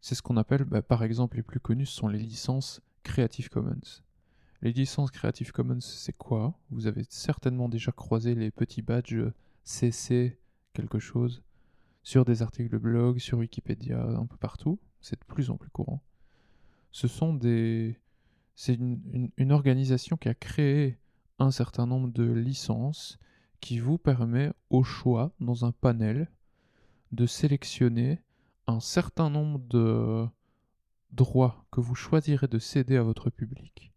C'est 0.00 0.14
ce 0.14 0.22
qu'on 0.22 0.36
appelle, 0.36 0.64
bah, 0.64 0.82
par 0.82 1.02
exemple, 1.02 1.36
les 1.36 1.42
plus 1.42 1.60
connus 1.60 1.86
sont 1.86 2.08
les 2.08 2.18
licences 2.18 2.80
Creative 3.02 3.48
Commons. 3.48 4.02
Les 4.62 4.72
licences 4.72 5.10
Creative 5.10 5.52
Commons, 5.52 5.80
c'est 5.80 6.16
quoi? 6.16 6.58
Vous 6.70 6.86
avez 6.86 7.04
certainement 7.08 7.68
déjà 7.68 7.92
croisé 7.92 8.34
les 8.34 8.50
petits 8.50 8.82
badges 8.82 9.32
CC 9.64 10.38
quelque 10.72 10.98
chose 10.98 11.42
sur 12.02 12.24
des 12.24 12.42
articles 12.42 12.70
de 12.70 12.78
blog, 12.78 13.18
sur 13.18 13.38
Wikipédia, 13.38 14.02
un 14.02 14.26
peu 14.26 14.36
partout. 14.36 14.78
C'est 15.00 15.20
de 15.20 15.24
plus 15.24 15.50
en 15.50 15.56
plus 15.56 15.70
courant. 15.70 16.02
Ce 16.90 17.06
sont 17.06 17.34
des... 17.34 17.98
C'est 18.60 18.74
une 18.74 19.52
organisation 19.52 20.16
qui 20.16 20.28
a 20.28 20.34
créé 20.34 20.98
un 21.38 21.52
certain 21.52 21.86
nombre 21.86 22.08
de 22.08 22.24
licences 22.24 23.16
qui 23.60 23.78
vous 23.78 23.98
permet 23.98 24.50
au 24.68 24.82
choix 24.82 25.30
dans 25.38 25.64
un 25.64 25.70
panel 25.70 26.28
de 27.12 27.24
sélectionner 27.24 28.20
un 28.66 28.80
certain 28.80 29.30
nombre 29.30 29.60
de 29.60 30.26
droits 31.12 31.66
que 31.70 31.80
vous 31.80 31.94
choisirez 31.94 32.48
de 32.48 32.58
céder 32.58 32.96
à 32.96 33.04
votre 33.04 33.30
public 33.30 33.92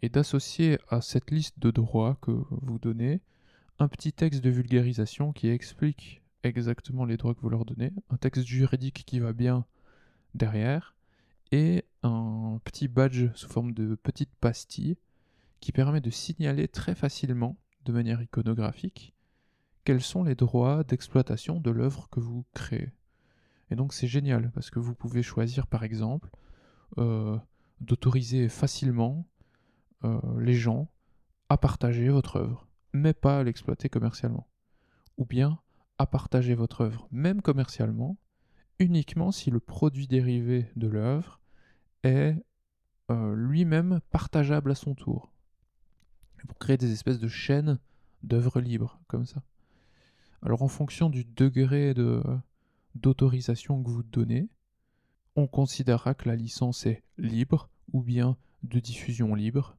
et 0.00 0.10
d'associer 0.10 0.78
à 0.88 1.00
cette 1.00 1.32
liste 1.32 1.58
de 1.58 1.72
droits 1.72 2.18
que 2.22 2.30
vous 2.30 2.78
donnez 2.78 3.20
un 3.80 3.88
petit 3.88 4.12
texte 4.12 4.44
de 4.44 4.50
vulgarisation 4.50 5.32
qui 5.32 5.48
explique 5.48 6.22
exactement 6.44 7.04
les 7.04 7.16
droits 7.16 7.34
que 7.34 7.40
vous 7.40 7.50
leur 7.50 7.64
donnez, 7.64 7.92
un 8.10 8.16
texte 8.16 8.46
juridique 8.46 9.02
qui 9.04 9.18
va 9.18 9.32
bien 9.32 9.64
derrière 10.36 10.95
et 11.52 11.84
un 12.02 12.60
petit 12.64 12.88
badge 12.88 13.26
sous 13.34 13.48
forme 13.48 13.72
de 13.72 13.94
petite 13.94 14.34
pastille 14.40 14.96
qui 15.60 15.72
permet 15.72 16.00
de 16.00 16.10
signaler 16.10 16.68
très 16.68 16.94
facilement, 16.94 17.56
de 17.84 17.92
manière 17.92 18.20
iconographique, 18.20 19.14
quels 19.84 20.02
sont 20.02 20.24
les 20.24 20.34
droits 20.34 20.84
d'exploitation 20.84 21.60
de 21.60 21.70
l'œuvre 21.70 22.08
que 22.10 22.20
vous 22.20 22.44
créez. 22.52 22.92
Et 23.70 23.76
donc 23.76 23.94
c'est 23.94 24.06
génial, 24.06 24.50
parce 24.52 24.70
que 24.70 24.78
vous 24.78 24.94
pouvez 24.94 25.22
choisir 25.22 25.66
par 25.66 25.84
exemple 25.84 26.30
euh, 26.98 27.38
d'autoriser 27.80 28.48
facilement 28.48 29.26
euh, 30.04 30.20
les 30.40 30.54
gens 30.54 30.90
à 31.48 31.56
partager 31.56 32.08
votre 32.08 32.36
œuvre, 32.36 32.68
mais 32.92 33.12
pas 33.12 33.40
à 33.40 33.44
l'exploiter 33.44 33.88
commercialement. 33.88 34.48
Ou 35.16 35.24
bien 35.24 35.60
à 35.98 36.06
partager 36.06 36.54
votre 36.54 36.82
œuvre, 36.82 37.08
même 37.10 37.40
commercialement, 37.40 38.16
uniquement 38.78 39.32
si 39.32 39.50
le 39.50 39.60
produit 39.60 40.06
dérivé 40.06 40.70
de 40.76 40.88
l'œuvre 40.88 41.40
est 42.02 42.36
euh, 43.10 43.34
lui-même 43.34 44.00
partageable 44.10 44.70
à 44.70 44.74
son 44.74 44.94
tour 44.94 45.32
pour 46.46 46.58
créer 46.58 46.76
des 46.76 46.92
espèces 46.92 47.18
de 47.18 47.28
chaînes 47.28 47.78
d'œuvres 48.22 48.60
libres, 48.60 49.00
comme 49.08 49.26
ça. 49.26 49.42
Alors 50.42 50.62
en 50.62 50.68
fonction 50.68 51.10
du 51.10 51.24
degré 51.24 51.94
de, 51.94 52.22
d'autorisation 52.94 53.82
que 53.82 53.90
vous 53.90 54.02
donnez, 54.02 54.48
on 55.34 55.46
considérera 55.46 56.14
que 56.14 56.28
la 56.28 56.36
licence 56.36 56.86
est 56.86 57.02
libre 57.18 57.68
ou 57.92 58.02
bien 58.02 58.36
de 58.62 58.80
diffusion 58.80 59.34
libre. 59.34 59.76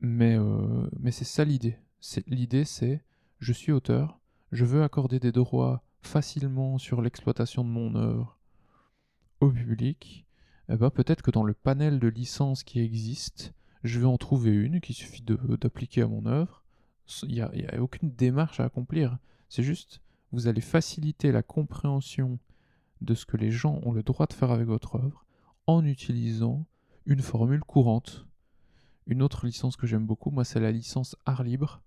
Mais, 0.00 0.36
euh, 0.36 0.88
mais 0.98 1.10
c'est 1.10 1.24
ça 1.24 1.44
l'idée. 1.44 1.78
l'idée 2.26 2.64
c'est 2.64 3.02
je 3.40 3.52
suis 3.52 3.72
auteur, 3.72 4.18
je 4.52 4.64
veux 4.64 4.82
accorder 4.82 5.20
des 5.20 5.32
droits 5.32 5.82
facilement 6.02 6.78
sur 6.78 7.02
l'exploitation 7.02 7.64
de 7.64 7.70
mon 7.70 7.94
œuvre 7.94 8.38
au 9.40 9.50
public. 9.50 10.26
Eh 10.68 10.76
ben, 10.76 10.90
peut-être 10.90 11.22
que 11.22 11.30
dans 11.30 11.44
le 11.44 11.54
panel 11.54 11.98
de 11.98 12.08
licences 12.08 12.62
qui 12.62 12.80
existe, 12.80 13.54
je 13.84 14.00
vais 14.00 14.06
en 14.06 14.18
trouver 14.18 14.50
une 14.50 14.80
qu'il 14.80 14.94
suffit 14.94 15.22
d'appliquer 15.22 16.02
à 16.02 16.08
mon 16.08 16.26
œuvre. 16.26 16.62
Il 17.22 17.34
n'y 17.34 17.40
a, 17.40 17.50
a, 17.72 17.78
aucune 17.78 18.10
démarche 18.10 18.60
à 18.60 18.64
accomplir. 18.64 19.18
C'est 19.48 19.62
juste, 19.62 20.00
vous 20.32 20.46
allez 20.46 20.60
faciliter 20.60 21.32
la 21.32 21.42
compréhension 21.42 22.38
de 23.00 23.14
ce 23.14 23.24
que 23.24 23.36
les 23.36 23.50
gens 23.50 23.80
ont 23.84 23.92
le 23.92 24.02
droit 24.02 24.26
de 24.26 24.32
faire 24.32 24.50
avec 24.50 24.66
votre 24.66 24.96
œuvre 24.96 25.24
en 25.66 25.84
utilisant 25.84 26.66
une 27.06 27.22
formule 27.22 27.60
courante. 27.60 28.26
Une 29.06 29.22
autre 29.22 29.46
licence 29.46 29.76
que 29.76 29.86
j'aime 29.86 30.04
beaucoup, 30.04 30.30
moi, 30.30 30.44
c'est 30.44 30.60
la 30.60 30.72
licence 30.72 31.16
Art 31.24 31.42
Libre, 31.42 31.80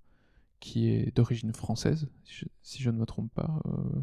qui 0.62 0.90
est 0.90 1.14
d'origine 1.14 1.52
française, 1.52 2.08
si 2.62 2.82
je, 2.82 2.90
ne 2.92 2.98
me 2.98 3.06
trompe 3.06 3.34
pas. 3.34 3.62
Euh, 3.66 4.02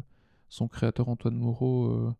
son 0.49 0.67
créateur 0.67 1.07
Antoine 1.07 1.37
Moreau 1.37 1.85
euh, 1.85 2.13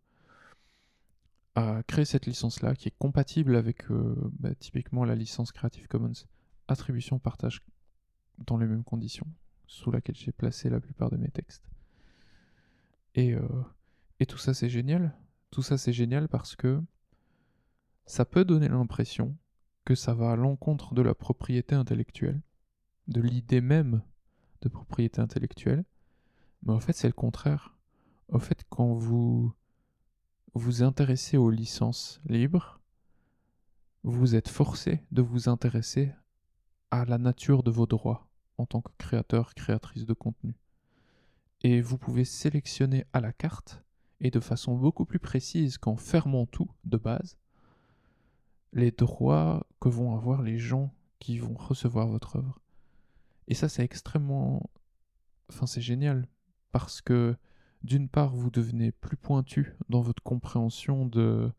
a 1.54 1.82
créé 1.84 2.06
cette 2.06 2.26
licence-là, 2.26 2.74
qui 2.74 2.88
est 2.88 2.94
compatible 2.98 3.54
avec 3.54 3.88
euh, 3.90 4.16
bah, 4.40 4.54
typiquement 4.54 5.04
la 5.04 5.14
licence 5.14 5.52
Creative 5.52 5.86
Commons 5.86 6.26
attribution 6.68 7.18
partage 7.18 7.62
dans 8.46 8.56
les 8.56 8.66
mêmes 8.66 8.84
conditions, 8.84 9.26
sous 9.66 9.90
laquelle 9.90 10.16
j'ai 10.16 10.32
placé 10.32 10.70
la 10.70 10.80
plupart 10.80 11.10
de 11.10 11.16
mes 11.16 11.30
textes. 11.30 11.68
Et, 13.16 13.34
et 14.20 14.26
tout 14.26 14.38
ça 14.38 14.54
c'est 14.54 14.68
génial. 14.68 15.12
Tout 15.50 15.62
ça 15.62 15.76
c'est 15.76 15.92
génial 15.92 16.28
parce 16.28 16.54
que 16.54 16.80
ça 18.06 18.24
peut 18.24 18.44
donner 18.44 18.68
l'impression 18.68 19.36
que 19.84 19.96
ça 19.96 20.14
va 20.14 20.30
à 20.30 20.36
l'encontre 20.36 20.94
de 20.94 21.02
la 21.02 21.16
propriété 21.16 21.74
intellectuelle, 21.74 22.40
de 23.08 23.20
l'idée 23.20 23.60
même 23.60 24.00
de 24.62 24.68
propriété 24.68 25.20
intellectuelle, 25.20 25.84
mais 26.62 26.72
en 26.72 26.80
fait 26.80 26.92
c'est 26.92 27.08
le 27.08 27.14
contraire. 27.14 27.74
Au 28.28 28.38
fait, 28.38 28.64
quand 28.68 28.94
vous 28.94 29.52
vous 30.54 30.82
intéressez 30.82 31.36
aux 31.36 31.50
licences 31.50 32.20
libres, 32.26 32.80
vous 34.02 34.34
êtes 34.34 34.48
forcé 34.48 35.04
de 35.10 35.22
vous 35.22 35.48
intéresser 35.48 36.12
à 36.90 37.04
la 37.04 37.18
nature 37.18 37.62
de 37.62 37.70
vos 37.70 37.86
droits 37.86 38.28
en 38.58 38.66
tant 38.66 38.80
que 38.80 38.92
créateur, 38.98 39.54
créatrice 39.54 40.06
de 40.06 40.14
contenu. 40.14 40.54
Et 41.62 41.80
vous 41.80 41.98
pouvez 41.98 42.24
sélectionner 42.24 43.04
à 43.12 43.20
la 43.20 43.32
carte, 43.32 43.82
et 44.20 44.30
de 44.30 44.40
façon 44.40 44.76
beaucoup 44.76 45.04
plus 45.04 45.18
précise 45.18 45.78
qu'en 45.78 45.96
fermant 45.96 46.46
tout 46.46 46.70
de 46.84 46.96
base, 46.96 47.38
les 48.72 48.90
droits 48.90 49.66
que 49.80 49.88
vont 49.88 50.14
avoir 50.14 50.42
les 50.42 50.58
gens 50.58 50.94
qui 51.18 51.38
vont 51.38 51.54
recevoir 51.54 52.06
votre 52.06 52.36
œuvre. 52.36 52.60
Et 53.50 53.54
ça, 53.54 53.68
c'est 53.68 53.82
extrêmement... 53.82 54.70
Enfin, 55.50 55.66
c'est 55.66 55.80
génial, 55.80 56.26
parce 56.70 57.02
que 57.02 57.36
d'une 57.82 58.08
part, 58.08 58.34
vous 58.34 58.48
devenez 58.48 58.92
plus 58.92 59.16
pointu 59.16 59.74
dans 59.88 60.00
votre 60.00 60.22
compréhension 60.22 61.04
de, 61.04 61.50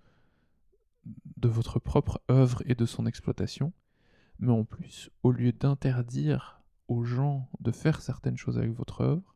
votre 1.43 1.79
propre 1.79 2.21
œuvre 2.31 2.63
et 2.65 2.75
de 2.75 2.85
son 2.85 3.05
exploitation, 3.05 3.73
mais 4.39 4.53
en 4.53 4.63
plus, 4.63 5.11
au 5.21 5.31
lieu 5.31 5.51
d'interdire 5.51 6.61
aux 6.87 7.03
gens 7.03 7.49
de 7.59 7.71
faire 7.71 8.01
certaines 8.01 8.37
choses 8.37 8.57
avec 8.57 8.71
votre 8.71 9.01
œuvre, 9.01 9.35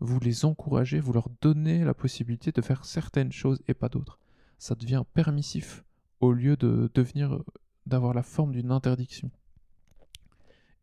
vous 0.00 0.18
les 0.18 0.44
encouragez, 0.44 0.98
vous 0.98 1.12
leur 1.12 1.28
donnez 1.40 1.84
la 1.84 1.94
possibilité 1.94 2.50
de 2.50 2.60
faire 2.60 2.84
certaines 2.84 3.30
choses 3.30 3.62
et 3.68 3.74
pas 3.74 3.88
d'autres. 3.88 4.18
Ça 4.58 4.74
devient 4.74 5.04
permissif 5.14 5.84
au 6.18 6.32
lieu 6.32 6.56
de 6.56 6.90
devenir 6.92 7.40
d'avoir 7.86 8.14
la 8.14 8.24
forme 8.24 8.50
d'une 8.50 8.72
interdiction. 8.72 9.30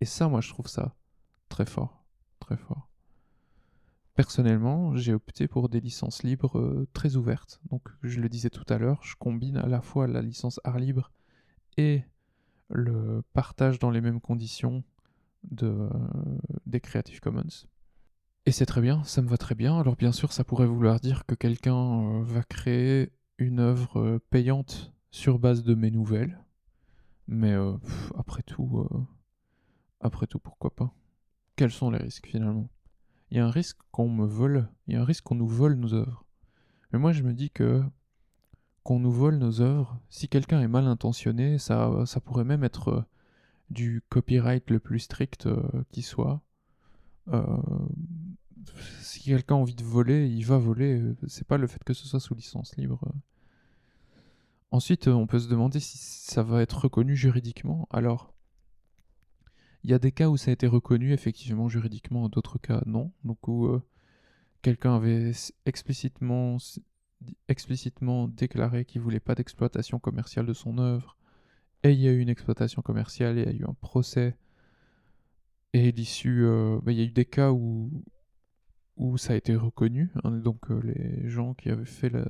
Et 0.02 0.06
ça, 0.06 0.28
moi, 0.28 0.42
je 0.42 0.50
trouve 0.50 0.68
ça 0.68 0.96
très 1.50 1.66
fort, 1.66 2.04
très 2.40 2.58
fort. 2.58 2.90
Personnellement, 4.16 4.96
j'ai 4.96 5.14
opté 5.14 5.48
pour 5.48 5.70
des 5.70 5.80
licences 5.80 6.24
libres 6.24 6.60
euh, 6.60 6.88
très 6.94 7.16
ouvertes. 7.16 7.62
Donc, 7.70 7.84
je 8.04 8.20
le 8.20 8.30
disais 8.30 8.50
tout 8.50 8.66
à 8.68 8.78
l'heure, 8.78 9.02
je 9.04 9.16
combine 9.16 9.58
à 9.58 9.68
la 9.68 9.82
fois 9.82 10.08
la 10.08 10.22
licence 10.22 10.60
art 10.64 10.80
libre 10.80 11.12
et 11.78 12.04
le 12.70 13.24
partage 13.34 13.80
dans 13.80 13.92
les 13.92 14.02
mêmes 14.02 14.20
conditions 14.20 14.84
de, 15.44 15.68
euh, 15.68 15.90
des 16.66 16.82
Creative 16.82 17.20
Commons. 17.20 17.66
Et 18.46 18.52
c'est 18.52 18.66
très 18.66 18.82
bien, 18.82 19.04
ça 19.04 19.22
me 19.22 19.28
va 19.28 19.38
très 19.38 19.56
bien. 19.56 19.80
Alors 19.80 19.96
bien 19.96 20.12
sûr, 20.12 20.34
ça 20.34 20.44
pourrait 20.44 20.68
vouloir 20.68 21.00
dire 21.00 21.26
que 21.26 21.36
quelqu'un 21.36 21.76
euh, 21.76 22.24
va 22.24 22.44
créer 22.44 23.12
une 23.38 23.60
œuvre 23.60 24.20
payante 24.30 24.94
sur 25.12 25.40
base 25.40 25.64
de 25.64 25.76
mes 25.76 25.92
nouvelles. 25.92 26.44
Mais 27.28 27.56
après 28.18 28.42
tout, 28.42 28.86
après 30.02 30.28
tout, 30.28 30.40
pourquoi 30.40 30.76
pas? 30.76 30.94
Quels 31.56 31.72
sont 31.72 31.92
les 31.92 32.00
risques 32.00 32.28
finalement? 32.28 32.70
Il 33.32 33.38
y 33.38 33.40
a 33.40 33.46
un 33.46 33.52
risque 33.52 33.78
qu'on 33.92 34.10
me 34.10 34.26
vole, 34.26 34.70
il 34.88 34.94
y 34.94 34.98
a 34.98 35.02
un 35.02 35.06
risque 35.06 35.24
qu'on 35.24 35.36
nous 35.36 35.48
vole 35.48 35.76
nos 35.76 35.94
œuvres. 35.94 36.26
Mais 36.92 37.00
moi 37.00 37.12
je 37.12 37.24
me 37.24 37.34
dis 37.34 37.52
que 37.52 37.84
qu'on 38.84 39.00
nous 39.00 39.12
vole 39.12 39.38
nos 39.38 39.62
œuvres, 39.62 40.00
si 40.10 40.28
quelqu'un 40.30 40.62
est 40.62 40.68
mal 40.68 40.88
intentionné, 40.88 41.60
ça, 41.60 42.06
pourrait 42.26 42.46
même 42.46 42.64
être 42.64 42.88
euh, 42.90 43.06
du 43.70 44.02
copyright 44.10 44.70
le 44.72 44.80
plus 44.80 45.00
strict 45.00 45.46
euh, 45.46 45.62
qui 45.92 46.02
soit. 46.02 46.42
Euh, 47.28 47.46
si 49.02 49.22
quelqu'un 49.22 49.56
a 49.56 49.58
envie 49.58 49.76
de 49.76 49.84
voler, 49.84 50.28
il 50.28 50.44
va 50.44 50.58
voler. 50.58 51.04
C'est 51.28 51.46
pas 51.46 51.58
le 51.58 51.68
fait 51.68 51.84
que 51.84 51.94
ce 51.94 52.08
soit 52.08 52.20
sous 52.20 52.34
licence 52.34 52.76
libre. 52.78 53.14
Ensuite, 54.72 55.08
on 55.08 55.28
peut 55.28 55.40
se 55.40 55.50
demander 55.50 55.80
si 55.80 55.98
ça 55.98 56.42
va 56.42 56.62
être 56.62 56.84
reconnu 56.84 57.16
juridiquement. 57.16 57.88
Alors, 57.92 58.34
il 59.84 59.90
y 59.90 59.94
a 59.94 60.00
des 60.00 60.12
cas 60.12 60.30
où 60.30 60.38
ça 60.38 60.52
a 60.52 60.54
été 60.54 60.68
reconnu 60.68 61.14
effectivement 61.14 61.70
juridiquement, 61.70 62.30
d'autres 62.30 62.60
cas 62.60 62.82
non. 62.86 63.12
Donc 63.24 63.48
où 63.48 63.82
quelqu'un 64.62 64.96
avait 64.96 65.32
explicitement, 65.66 66.58
explicitement 67.48 68.28
déclaré 68.28 68.86
qu'il 68.86 69.02
voulait 69.02 69.20
pas 69.20 69.36
d'exploitation 69.36 70.00
commerciale 70.00 70.46
de 70.46 70.54
son 70.54 70.78
œuvre, 70.78 71.18
et 71.84 71.92
il 71.92 72.00
y 72.00 72.08
a 72.08 72.12
eu 72.12 72.20
une 72.20 72.30
exploitation 72.30 72.82
commerciale, 72.82 73.38
et 73.38 73.44
il 73.44 73.48
y 73.48 73.50
a 73.50 73.54
eu 73.54 73.66
un 73.66 73.74
procès, 73.74 74.36
et 75.74 75.92
l'issue, 75.92 76.44
euh, 76.46 76.80
bah, 76.84 76.92
il 76.92 76.98
y 76.98 77.02
a 77.02 77.06
eu 77.06 77.12
des 77.12 77.26
cas 77.26 77.52
où, 77.52 78.04
où 78.98 79.18
ça 79.18 79.34
a 79.34 79.36
été 79.36 79.56
reconnu, 79.56 80.12
hein, 80.24 80.32
donc 80.32 80.72
euh, 80.72 80.80
les 80.84 81.30
gens 81.30 81.54
qui 81.54 81.70
avaient 81.70 81.86
fait 81.86 82.10
la, 82.10 82.26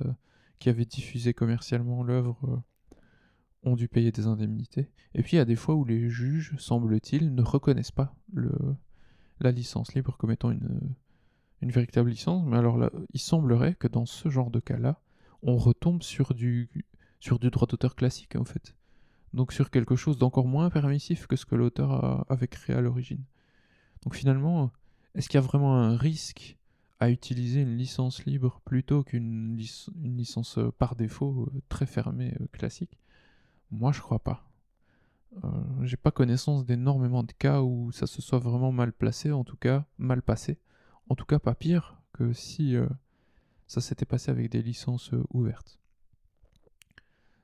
qui 0.58 0.68
avaient 0.68 0.84
diffusé 0.84 1.34
commercialement 1.34 2.02
l'œuvre 2.02 2.38
euh, 2.44 2.56
ont 3.62 3.76
dû 3.76 3.88
payer 3.88 4.12
des 4.12 4.26
indemnités. 4.26 4.88
Et 5.14 5.22
puis 5.22 5.34
il 5.34 5.36
y 5.36 5.40
a 5.40 5.44
des 5.44 5.56
fois 5.56 5.74
où 5.74 5.84
les 5.84 6.08
juges, 6.08 6.54
semble-t-il, 6.58 7.34
ne 7.34 7.42
reconnaissent 7.42 7.90
pas 7.90 8.14
la 9.40 9.50
licence 9.50 9.94
libre 9.94 10.16
comme 10.16 10.30
étant 10.30 10.50
une, 10.50 10.94
véritable 11.62 12.10
licence, 12.10 12.44
mais 12.46 12.56
alors 12.56 12.90
il 13.12 13.20
semblerait 13.20 13.74
que 13.74 13.86
dans 13.86 14.06
ce 14.06 14.28
genre 14.30 14.50
de 14.50 14.60
cas-là, 14.60 15.00
on 15.42 15.56
retombe 15.56 16.02
sur 16.02 16.34
du, 16.34 16.70
sur 17.20 17.38
du 17.38 17.50
droit 17.50 17.66
d'auteur 17.66 17.96
classique 17.96 18.36
en 18.36 18.44
fait. 18.44 18.74
Donc 19.34 19.52
sur 19.52 19.70
quelque 19.70 19.94
chose 19.94 20.18
d'encore 20.18 20.46
moins 20.46 20.70
permissif 20.70 21.26
que 21.26 21.36
ce 21.36 21.44
que 21.44 21.54
l'auteur 21.54 22.24
avait 22.30 22.48
créé 22.48 22.74
à 22.74 22.80
l'origine. 22.80 23.24
Donc 24.02 24.14
finalement, 24.14 24.72
est-ce 25.14 25.28
qu'il 25.28 25.38
y 25.38 25.42
a 25.42 25.46
vraiment 25.46 25.76
un 25.76 25.96
risque 25.96 26.56
à 27.00 27.10
utiliser 27.10 27.62
une 27.62 27.76
licence 27.76 28.24
libre 28.24 28.60
plutôt 28.64 29.02
qu'une 29.02 29.58
une 30.02 30.16
licence 30.16 30.58
euh, 30.58 30.70
par 30.70 30.96
défaut 30.96 31.50
euh, 31.54 31.60
très 31.68 31.86
fermée 31.86 32.34
euh, 32.40 32.46
classique? 32.52 32.99
Moi 33.70 33.92
je 33.92 34.00
crois 34.00 34.18
pas. 34.18 34.46
J'ai 35.82 35.96
pas 35.96 36.10
connaissance 36.10 36.64
d'énormément 36.64 37.22
de 37.22 37.32
cas 37.32 37.62
où 37.62 37.92
ça 37.92 38.06
se 38.06 38.20
soit 38.20 38.40
vraiment 38.40 38.72
mal 38.72 38.92
placé, 38.92 39.30
en 39.30 39.44
tout 39.44 39.56
cas 39.56 39.86
mal 39.96 40.22
passé. 40.22 40.58
En 41.10 41.16
tout 41.16 41.24
cas, 41.24 41.40
pas 41.40 41.54
pire 41.54 42.00
que 42.12 42.32
si 42.32 42.76
euh, 42.76 42.88
ça 43.66 43.80
s'était 43.80 44.06
passé 44.06 44.30
avec 44.30 44.48
des 44.48 44.62
licences 44.62 45.12
euh, 45.12 45.24
ouvertes. 45.30 45.80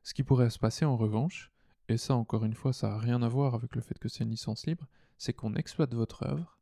Ce 0.05 0.15
qui 0.15 0.23
pourrait 0.23 0.51
se 0.51 0.59
passer 0.59 0.85
en 0.85 0.97
revanche, 0.97 1.51
et 1.89 1.97
ça 1.97 2.15
encore 2.15 2.45
une 2.45 2.55
fois, 2.55 2.73
ça 2.73 2.91
n'a 2.91 2.99
rien 2.99 3.23
à 3.23 3.29
voir 3.29 3.55
avec 3.55 3.75
le 3.75 3.81
fait 3.81 3.99
que 3.99 4.09
c'est 4.09 4.23
une 4.23 4.31
licence 4.31 4.67
libre, 4.67 4.87
c'est 5.19 5.33
qu'on 5.33 5.55
exploite 5.55 5.95
votre 5.95 6.25
œuvre, 6.25 6.59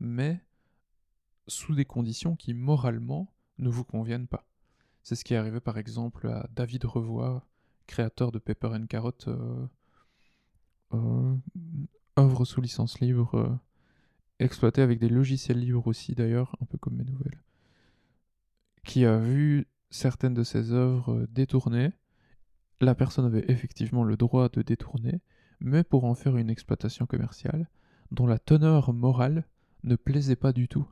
mais 0.00 0.40
sous 1.46 1.74
des 1.76 1.84
conditions 1.84 2.34
qui 2.34 2.52
moralement 2.52 3.32
ne 3.58 3.68
vous 3.68 3.84
conviennent 3.84 4.26
pas. 4.26 4.44
C'est 5.04 5.14
ce 5.14 5.24
qui 5.24 5.34
est 5.34 5.38
arrivé 5.38 5.60
par 5.60 5.78
exemple 5.78 6.28
à 6.28 6.48
David 6.52 6.84
Revoy, 6.84 7.42
créateur 7.90 8.32
de 8.32 8.38
Pepper 8.38 8.68
and 8.68 8.86
Carrot, 8.86 9.12
euh, 10.92 11.36
œuvre 12.18 12.44
sous 12.44 12.60
licence 12.60 13.00
libre 13.00 13.60
exploité 14.40 14.82
avec 14.82 14.98
des 14.98 15.08
logiciels 15.08 15.60
libres 15.60 15.86
aussi 15.86 16.14
d'ailleurs, 16.14 16.56
un 16.60 16.64
peu 16.64 16.78
comme 16.78 16.96
mes 16.96 17.04
nouvelles, 17.04 17.42
qui 18.84 19.04
a 19.04 19.18
vu 19.18 19.66
certaines 19.90 20.34
de 20.34 20.42
ses 20.42 20.72
œuvres 20.72 21.12
euh, 21.12 21.26
détournées. 21.30 21.92
La 22.80 22.94
personne 22.94 23.26
avait 23.26 23.44
effectivement 23.48 24.04
le 24.04 24.16
droit 24.16 24.48
de 24.48 24.62
détourner, 24.62 25.20
mais 25.60 25.84
pour 25.84 26.04
en 26.04 26.14
faire 26.14 26.36
une 26.36 26.48
exploitation 26.48 27.06
commerciale 27.06 27.68
dont 28.10 28.26
la 28.26 28.38
teneur 28.38 28.92
morale 28.92 29.44
ne 29.84 29.96
plaisait 29.96 30.36
pas 30.36 30.52
du 30.52 30.66
tout 30.68 30.88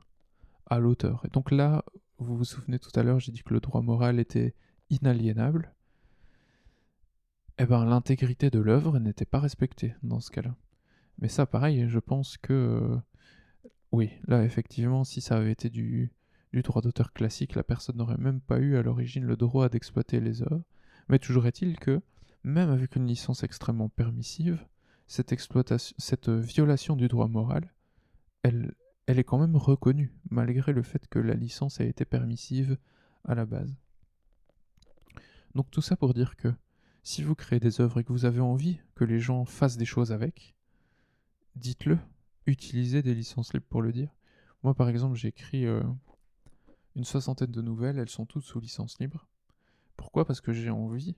à 0.67 0.79
l'auteur. 0.79 1.23
Et 1.25 1.29
donc 1.29 1.51
là, 1.51 1.83
vous 2.19 2.37
vous 2.37 2.45
souvenez 2.45 2.77
tout 2.77 2.91
à 2.95 3.03
l'heure, 3.03 3.19
j'ai 3.19 3.31
dit 3.31 3.43
que 3.43 3.53
le 3.53 3.59
droit 3.59 3.81
moral 3.81 4.19
était 4.19 4.53
inaliénable. 4.89 5.73
Eh 7.61 7.65
bien, 7.65 7.83
l'intégrité 7.83 8.49
de 8.49 8.59
l'œuvre 8.59 8.99
n'était 8.99 9.25
pas 9.25 9.41
respectée 9.41 9.93
dans 10.01 10.21
ce 10.21 10.31
cas-là. 10.31 10.55
Mais 11.17 11.27
ça, 11.27 11.45
pareil, 11.45 11.89
je 11.89 11.99
pense 11.99 12.37
que 12.37 12.53
euh, 12.53 12.97
oui, 13.91 14.11
là 14.27 14.45
effectivement, 14.45 15.03
si 15.03 15.19
ça 15.19 15.35
avait 15.35 15.51
été 15.51 15.69
du, 15.69 16.13
droit 16.53 16.81
d'auteur 16.81 17.11
classique, 17.11 17.55
la 17.55 17.63
personne 17.63 17.97
n'aurait 17.97 18.17
même 18.17 18.39
pas 18.39 18.59
eu 18.59 18.77
à 18.77 18.81
l'origine 18.81 19.25
le 19.25 19.35
droit 19.35 19.67
d'exploiter 19.67 20.21
les 20.21 20.41
œuvres. 20.41 20.63
Mais 21.09 21.19
toujours 21.19 21.47
est-il 21.47 21.77
que, 21.77 21.99
même 22.45 22.69
avec 22.69 22.95
une 22.95 23.05
licence 23.05 23.43
extrêmement 23.43 23.89
permissive, 23.89 24.65
cette 25.07 26.29
violation 26.29 26.95
du 26.95 27.09
droit 27.09 27.27
moral, 27.27 27.73
elle, 28.41 28.73
elle 29.05 29.19
est 29.19 29.25
quand 29.25 29.37
même 29.37 29.57
reconnue, 29.57 30.13
malgré 30.29 30.71
le 30.71 30.81
fait 30.81 31.09
que 31.09 31.19
la 31.19 31.33
licence 31.33 31.81
a 31.81 31.83
été 31.83 32.05
permissive 32.05 32.77
à 33.25 33.35
la 33.35 33.45
base. 33.45 33.75
Donc 35.55 35.69
tout 35.71 35.81
ça 35.81 35.97
pour 35.97 36.13
dire 36.13 36.37
que 36.37 36.53
si 37.03 37.23
vous 37.23 37.35
créez 37.35 37.59
des 37.59 37.81
œuvres 37.81 37.99
et 37.99 38.03
que 38.03 38.11
vous 38.11 38.25
avez 38.25 38.41
envie 38.41 38.79
que 38.95 39.03
les 39.03 39.19
gens 39.19 39.45
fassent 39.45 39.77
des 39.77 39.85
choses 39.85 40.11
avec, 40.11 40.55
dites-le, 41.55 41.97
utiliser 42.45 43.01
des 43.01 43.15
licences 43.15 43.53
libres 43.53 43.65
pour 43.69 43.81
le 43.81 43.91
dire. 43.91 44.13
Moi, 44.63 44.73
par 44.73 44.89
exemple, 44.89 45.15
j'ai 45.15 45.29
écrit 45.29 45.65
euh, 45.65 45.81
une 46.95 47.05
soixantaine 47.05 47.51
de 47.51 47.61
nouvelles, 47.61 47.97
elles 47.97 48.09
sont 48.09 48.25
toutes 48.25 48.43
sous 48.43 48.59
licence 48.59 48.99
libre. 48.99 49.27
Pourquoi? 49.95 50.25
Parce 50.25 50.41
que 50.41 50.53
j'ai 50.53 50.69
envie 50.69 51.15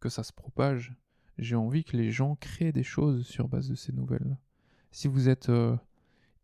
que 0.00 0.08
ça 0.08 0.22
se 0.22 0.32
propage. 0.32 0.94
J'ai 1.38 1.56
envie 1.56 1.84
que 1.84 1.96
les 1.96 2.10
gens 2.10 2.36
créent 2.36 2.72
des 2.72 2.82
choses 2.82 3.26
sur 3.26 3.48
base 3.48 3.68
de 3.68 3.74
ces 3.74 3.92
nouvelles. 3.92 4.36
Si 4.90 5.08
vous 5.08 5.28
êtes 5.28 5.48
euh, 5.48 5.76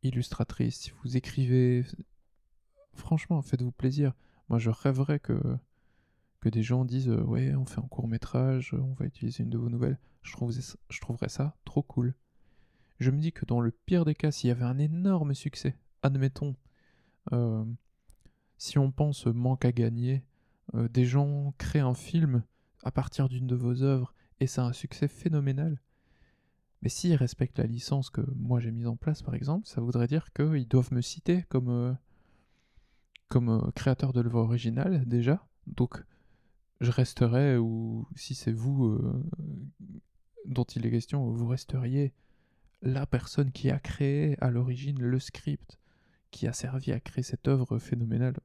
illustratrice, 0.03 0.79
si 0.79 0.93
vous 1.03 1.17
écrivez, 1.17 1.85
franchement, 2.95 3.43
faites-vous 3.43 3.73
plaisir. 3.73 4.15
Moi, 4.49 4.59
je 4.59 4.71
rêverais 4.71 5.19
que, 5.19 5.59
que 6.41 6.49
des 6.49 6.63
gens 6.63 6.85
disent 6.85 7.09
euh, 7.09 7.23
Ouais, 7.23 7.55
on 7.55 7.67
fait 7.67 7.81
un 7.81 7.89
court 7.89 8.09
métrage, 8.09 8.75
on 8.75 8.95
va 8.95 9.07
utiliser 9.07 9.43
une 9.43 9.51
de 9.51 9.59
vos 9.59 9.71
nouvelles. 9.71 9.99
Je, 10.23 10.35
je 10.91 11.01
trouverais 11.01 11.29
ça 11.29 11.57
trop 11.65 11.83
cool 11.83 12.15
je 13.01 13.11
me 13.11 13.19
dis 13.19 13.33
que 13.33 13.45
dans 13.45 13.61
le 13.61 13.71
pire 13.71 14.05
des 14.05 14.15
cas, 14.15 14.31
s'il 14.31 14.49
y 14.49 14.51
avait 14.51 14.65
un 14.65 14.79
énorme 14.79 15.35
succès, 15.35 15.77
admettons, 16.03 16.57
euh, 17.33 17.65
si 18.57 18.79
on 18.79 18.91
pense 18.91 19.27
manque 19.27 19.65
à 19.65 19.73
gagner, 19.73 20.25
euh, 20.75 20.89
des 20.89 21.05
gens 21.05 21.55
créent 21.59 21.79
un 21.79 21.95
film 21.95 22.43
à 22.83 22.91
partir 22.91 23.29
d'une 23.29 23.47
de 23.47 23.55
vos 23.55 23.83
œuvres 23.83 24.15
et 24.41 24.47
c'est 24.47 24.61
un 24.61 24.73
succès 24.73 25.09
phénoménal. 25.09 25.81
Mais 26.83 26.89
s'ils 26.89 27.15
respectent 27.15 27.59
la 27.59 27.67
licence 27.67 28.11
que 28.11 28.23
moi 28.37 28.61
j'ai 28.61 28.71
mise 28.71 28.87
en 28.87 28.97
place, 28.97 29.23
par 29.23 29.35
exemple, 29.35 29.67
ça 29.67 29.81
voudrait 29.81 30.07
dire 30.07 30.33
qu'ils 30.33 30.69
doivent 30.69 30.93
me 30.93 31.01
citer 31.01 31.43
comme, 31.49 31.97
comme 33.29 33.73
créateur 33.75 34.13
de 34.13 34.21
l'œuvre 34.21 34.41
originale 34.41 35.05
déjà. 35.07 35.47
Donc 35.67 36.05
je 36.81 36.91
resterai, 36.91 37.57
ou 37.57 38.07
si 38.15 38.35
c'est 38.35 38.53
vous 38.53 38.99
dont 40.45 40.65
il 40.65 40.87
est 40.87 40.91
question, 40.91 41.31
vous 41.31 41.47
resteriez 41.47 42.13
la 42.83 43.07
personne 43.07 43.51
qui 43.51 43.71
a 43.71 43.79
créé 43.79 44.37
à 44.41 44.51
l'origine 44.51 45.01
le 45.01 45.19
script 45.19 45.79
qui 46.31 46.47
a 46.47 46.53
servi 46.53 46.93
à 46.93 47.01
créer 47.01 47.25
cette 47.25 47.49
œuvre 47.49 47.79
phénoménale? 47.79 48.37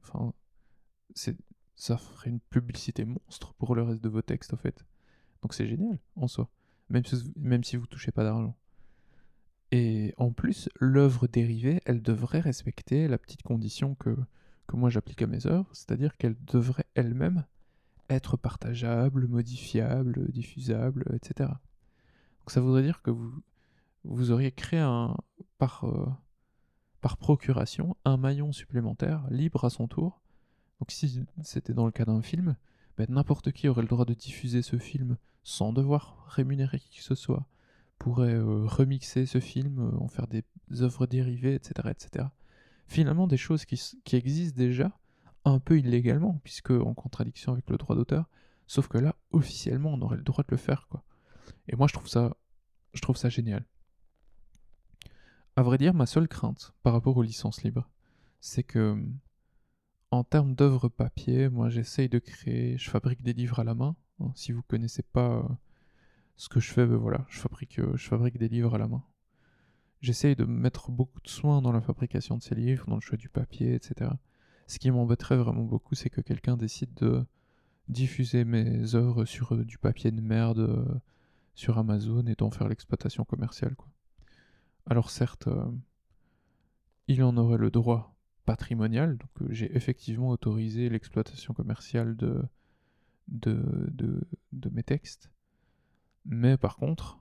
Ça 1.76 1.96
ferait 1.96 2.30
une 2.30 2.40
publicité 2.40 3.04
monstre 3.04 3.54
pour 3.54 3.74
le 3.74 3.82
reste 3.82 4.02
de 4.02 4.08
vos 4.08 4.22
textes, 4.22 4.54
en 4.54 4.56
fait. 4.56 4.84
Donc 5.42 5.54
c'est 5.54 5.66
génial, 5.66 5.98
en 6.16 6.28
soi. 6.28 6.50
Même 6.88 7.04
si, 7.04 7.32
même 7.36 7.64
si 7.64 7.76
vous 7.76 7.86
touchez 7.86 8.12
pas 8.12 8.24
d'argent. 8.24 8.56
Et 9.70 10.14
en 10.16 10.32
plus, 10.32 10.68
l'œuvre 10.78 11.26
dérivée, 11.26 11.80
elle 11.84 12.02
devrait 12.02 12.40
respecter 12.40 13.08
la 13.08 13.18
petite 13.18 13.42
condition 13.42 13.94
que, 13.96 14.16
que 14.66 14.76
moi 14.76 14.90
j'applique 14.90 15.22
à 15.22 15.26
mes 15.26 15.46
œuvres, 15.46 15.68
c'est-à-dire 15.72 16.16
qu'elle 16.16 16.36
devrait 16.44 16.86
elle-même 16.94 17.44
être 18.14 18.36
partageable, 18.36 19.26
modifiable, 19.28 20.30
diffusable, 20.30 21.04
etc. 21.14 21.50
Donc 22.40 22.50
ça 22.50 22.60
voudrait 22.60 22.82
dire 22.82 23.02
que 23.02 23.10
vous, 23.10 23.32
vous 24.04 24.30
auriez 24.30 24.52
créé 24.52 24.80
un, 24.80 25.16
par, 25.58 25.84
euh, 25.84 26.06
par 27.00 27.16
procuration 27.16 27.96
un 28.04 28.16
maillon 28.16 28.52
supplémentaire, 28.52 29.26
libre 29.30 29.64
à 29.64 29.70
son 29.70 29.88
tour. 29.88 30.20
Donc 30.80 30.90
si 30.90 31.24
c'était 31.42 31.74
dans 31.74 31.86
le 31.86 31.92
cas 31.92 32.04
d'un 32.04 32.22
film, 32.22 32.56
ben, 32.96 33.06
n'importe 33.08 33.52
qui 33.52 33.68
aurait 33.68 33.82
le 33.82 33.88
droit 33.88 34.04
de 34.04 34.14
diffuser 34.14 34.62
ce 34.62 34.78
film 34.78 35.16
sans 35.42 35.72
devoir 35.72 36.26
rémunérer 36.28 36.78
qui 36.78 36.98
que 36.98 37.04
ce 37.04 37.14
soit, 37.14 37.46
pourrait 37.98 38.34
euh, 38.34 38.66
remixer 38.66 39.26
ce 39.26 39.40
film, 39.40 39.78
euh, 39.78 39.98
en 39.98 40.08
faire 40.08 40.26
des 40.26 40.44
œuvres 40.80 41.06
dérivées, 41.06 41.54
etc. 41.54 41.90
etc. 41.90 42.26
Finalement, 42.86 43.26
des 43.26 43.36
choses 43.36 43.64
qui, 43.64 43.80
qui 44.04 44.16
existent 44.16 44.56
déjà, 44.56 44.98
un 45.44 45.58
peu 45.58 45.78
illégalement, 45.78 46.40
puisque 46.44 46.70
en 46.70 46.94
contradiction 46.94 47.52
avec 47.52 47.68
le 47.70 47.76
droit 47.76 47.96
d'auteur, 47.96 48.28
sauf 48.66 48.88
que 48.88 48.98
là, 48.98 49.16
officiellement, 49.30 49.92
on 49.92 50.02
aurait 50.02 50.16
le 50.16 50.22
droit 50.22 50.44
de 50.44 50.50
le 50.50 50.56
faire, 50.56 50.86
quoi. 50.88 51.04
Et 51.68 51.76
moi, 51.76 51.86
je 51.86 51.92
trouve 51.92 52.08
ça, 52.08 52.36
je 52.92 53.00
trouve 53.00 53.16
ça 53.16 53.28
génial. 53.28 53.64
À 55.56 55.62
vrai 55.62 55.78
dire, 55.78 55.94
ma 55.94 56.06
seule 56.06 56.28
crainte 56.28 56.74
par 56.82 56.92
rapport 56.92 57.16
aux 57.16 57.22
licences 57.22 57.62
libres, 57.62 57.88
c'est 58.40 58.64
que, 58.64 59.00
en 60.10 60.24
termes 60.24 60.54
d'œuvres 60.54 60.88
papier, 60.88 61.48
moi 61.48 61.68
j'essaye 61.70 62.08
de 62.08 62.18
créer, 62.18 62.76
je 62.78 62.90
fabrique 62.90 63.22
des 63.22 63.32
livres 63.32 63.60
à 63.60 63.64
la 63.64 63.74
main. 63.74 63.96
Hein, 64.20 64.32
si 64.34 64.52
vous 64.52 64.62
connaissez 64.62 65.02
pas, 65.02 65.46
ce 66.36 66.48
que 66.48 66.60
je 66.60 66.72
fais, 66.72 66.86
ben 66.86 66.96
voilà, 66.96 67.24
je 67.28 67.38
fabrique, 67.38 67.78
euh, 67.78 67.96
je 67.96 68.08
fabrique 68.08 68.38
des 68.38 68.48
livres 68.48 68.74
à 68.74 68.78
la 68.78 68.88
main. 68.88 69.04
J'essaye 70.00 70.36
de 70.36 70.44
mettre 70.44 70.90
beaucoup 70.90 71.20
de 71.20 71.28
soin 71.28 71.62
dans 71.62 71.72
la 71.72 71.80
fabrication 71.80 72.36
de 72.36 72.42
ces 72.42 72.54
livres, 72.54 72.86
dans 72.88 72.96
le 72.96 73.00
choix 73.00 73.16
du 73.16 73.28
papier, 73.28 73.74
etc. 73.74 74.10
Ce 74.66 74.78
qui 74.78 74.90
m'embêterait 74.90 75.36
vraiment 75.36 75.64
beaucoup, 75.64 75.94
c'est 75.94 76.10
que 76.10 76.20
quelqu'un 76.20 76.56
décide 76.56 76.94
de 76.94 77.24
diffuser 77.88 78.44
mes 78.44 78.94
œuvres 78.94 79.24
sur 79.24 79.54
euh, 79.54 79.64
du 79.64 79.78
papier 79.78 80.10
de 80.10 80.20
merde 80.20 80.60
euh, 80.60 80.84
sur 81.54 81.78
Amazon 81.78 82.24
et 82.26 82.34
d'en 82.34 82.50
faire 82.50 82.68
l'exploitation 82.68 83.24
commerciale. 83.24 83.76
Alors 84.86 85.10
certes, 85.10 85.48
il 87.08 87.22
en 87.22 87.36
aurait 87.36 87.58
le 87.58 87.70
droit 87.70 88.14
patrimonial, 88.44 89.16
donc 89.16 89.50
j'ai 89.50 89.74
effectivement 89.76 90.28
autorisé 90.28 90.88
l'exploitation 90.88 91.54
commerciale 91.54 92.16
de, 92.16 92.42
mes 94.72 94.82
textes, 94.82 95.30
mais 96.24 96.56
par 96.56 96.76
contre, 96.76 97.18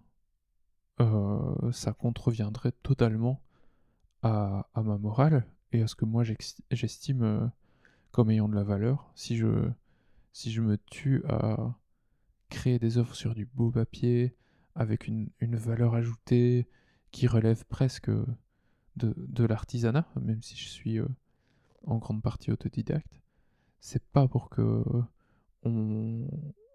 euh, 0.99 1.71
ça 1.71 1.93
contreviendrait 1.93 2.73
totalement 2.83 3.41
à, 4.21 4.67
ma 4.75 4.97
morale 4.97 5.45
et 5.73 5.81
à 5.81 5.87
ce 5.87 5.95
que 5.95 6.05
moi 6.05 6.23
j'estime 6.71 7.23
euh, 7.23 7.47
comme 8.11 8.29
ayant 8.29 8.47
de 8.47 8.55
la 8.55 8.63
valeur. 8.63 9.11
Si 9.15 9.35
je, 9.35 9.69
si 10.31 10.51
je 10.51 10.61
me 10.61 10.77
tue 10.77 11.23
à 11.27 11.75
créer 12.49 12.79
des 12.79 12.97
œuvres 12.97 13.15
sur 13.15 13.35
du 13.35 13.45
beau 13.45 13.71
papier, 13.71 14.35
avec 14.75 15.07
une, 15.07 15.29
valeur 15.41 15.95
ajoutée 15.95 16.67
qui 17.11 17.27
relève 17.27 17.65
presque 17.65 18.09
de, 18.95 19.43
l'artisanat, 19.43 20.07
même 20.19 20.41
si 20.41 20.55
je 20.55 20.67
suis 20.67 20.99
euh, 20.99 21.07
en 21.85 21.97
grande 21.97 22.21
partie 22.21 22.51
autodidacte, 22.51 23.21
c'est 23.79 24.03
pas 24.03 24.27
pour 24.27 24.49
que 24.49 24.83
on, 25.63 26.27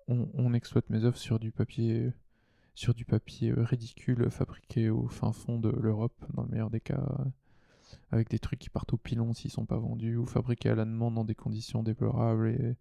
on, 0.09 0.55
exploite 0.55 0.89
mes 0.91 1.05
œuvres 1.05 1.19
sur 1.19 1.39
du 1.39 1.53
papier 1.53 2.13
sur 2.75 2.95
du 2.95 3.05
papier 3.05 3.51
euh, 3.51 3.65
ridicule 3.65 4.31
fabriqué 4.31 4.89
au 4.89 5.09
fin 5.09 5.33
fond 5.33 5.59
de 5.59 5.69
l'Europe, 5.69 6.25
dans 6.35 6.43
le 6.43 6.49
meilleur 6.49 6.71
des 6.71 6.81
cas, 6.81 7.03
avec 8.11 8.29
des 8.29 8.39
trucs 8.39 8.59
qui 8.59 8.71
partent 8.71 8.93
au 8.93 8.97
pilon 8.97 9.33
s'ils 9.33 9.51
sont 9.51 9.67
pas 9.67 9.79
vendus, 9.79 10.17
ou 10.17 10.27
fabriqués 10.27 10.71
à 10.71 10.75
la 10.75 10.85
demande 10.85 11.15
dans 11.15 11.25
des 11.25 11.35
conditions 11.35 11.83
déplorables 11.83 12.77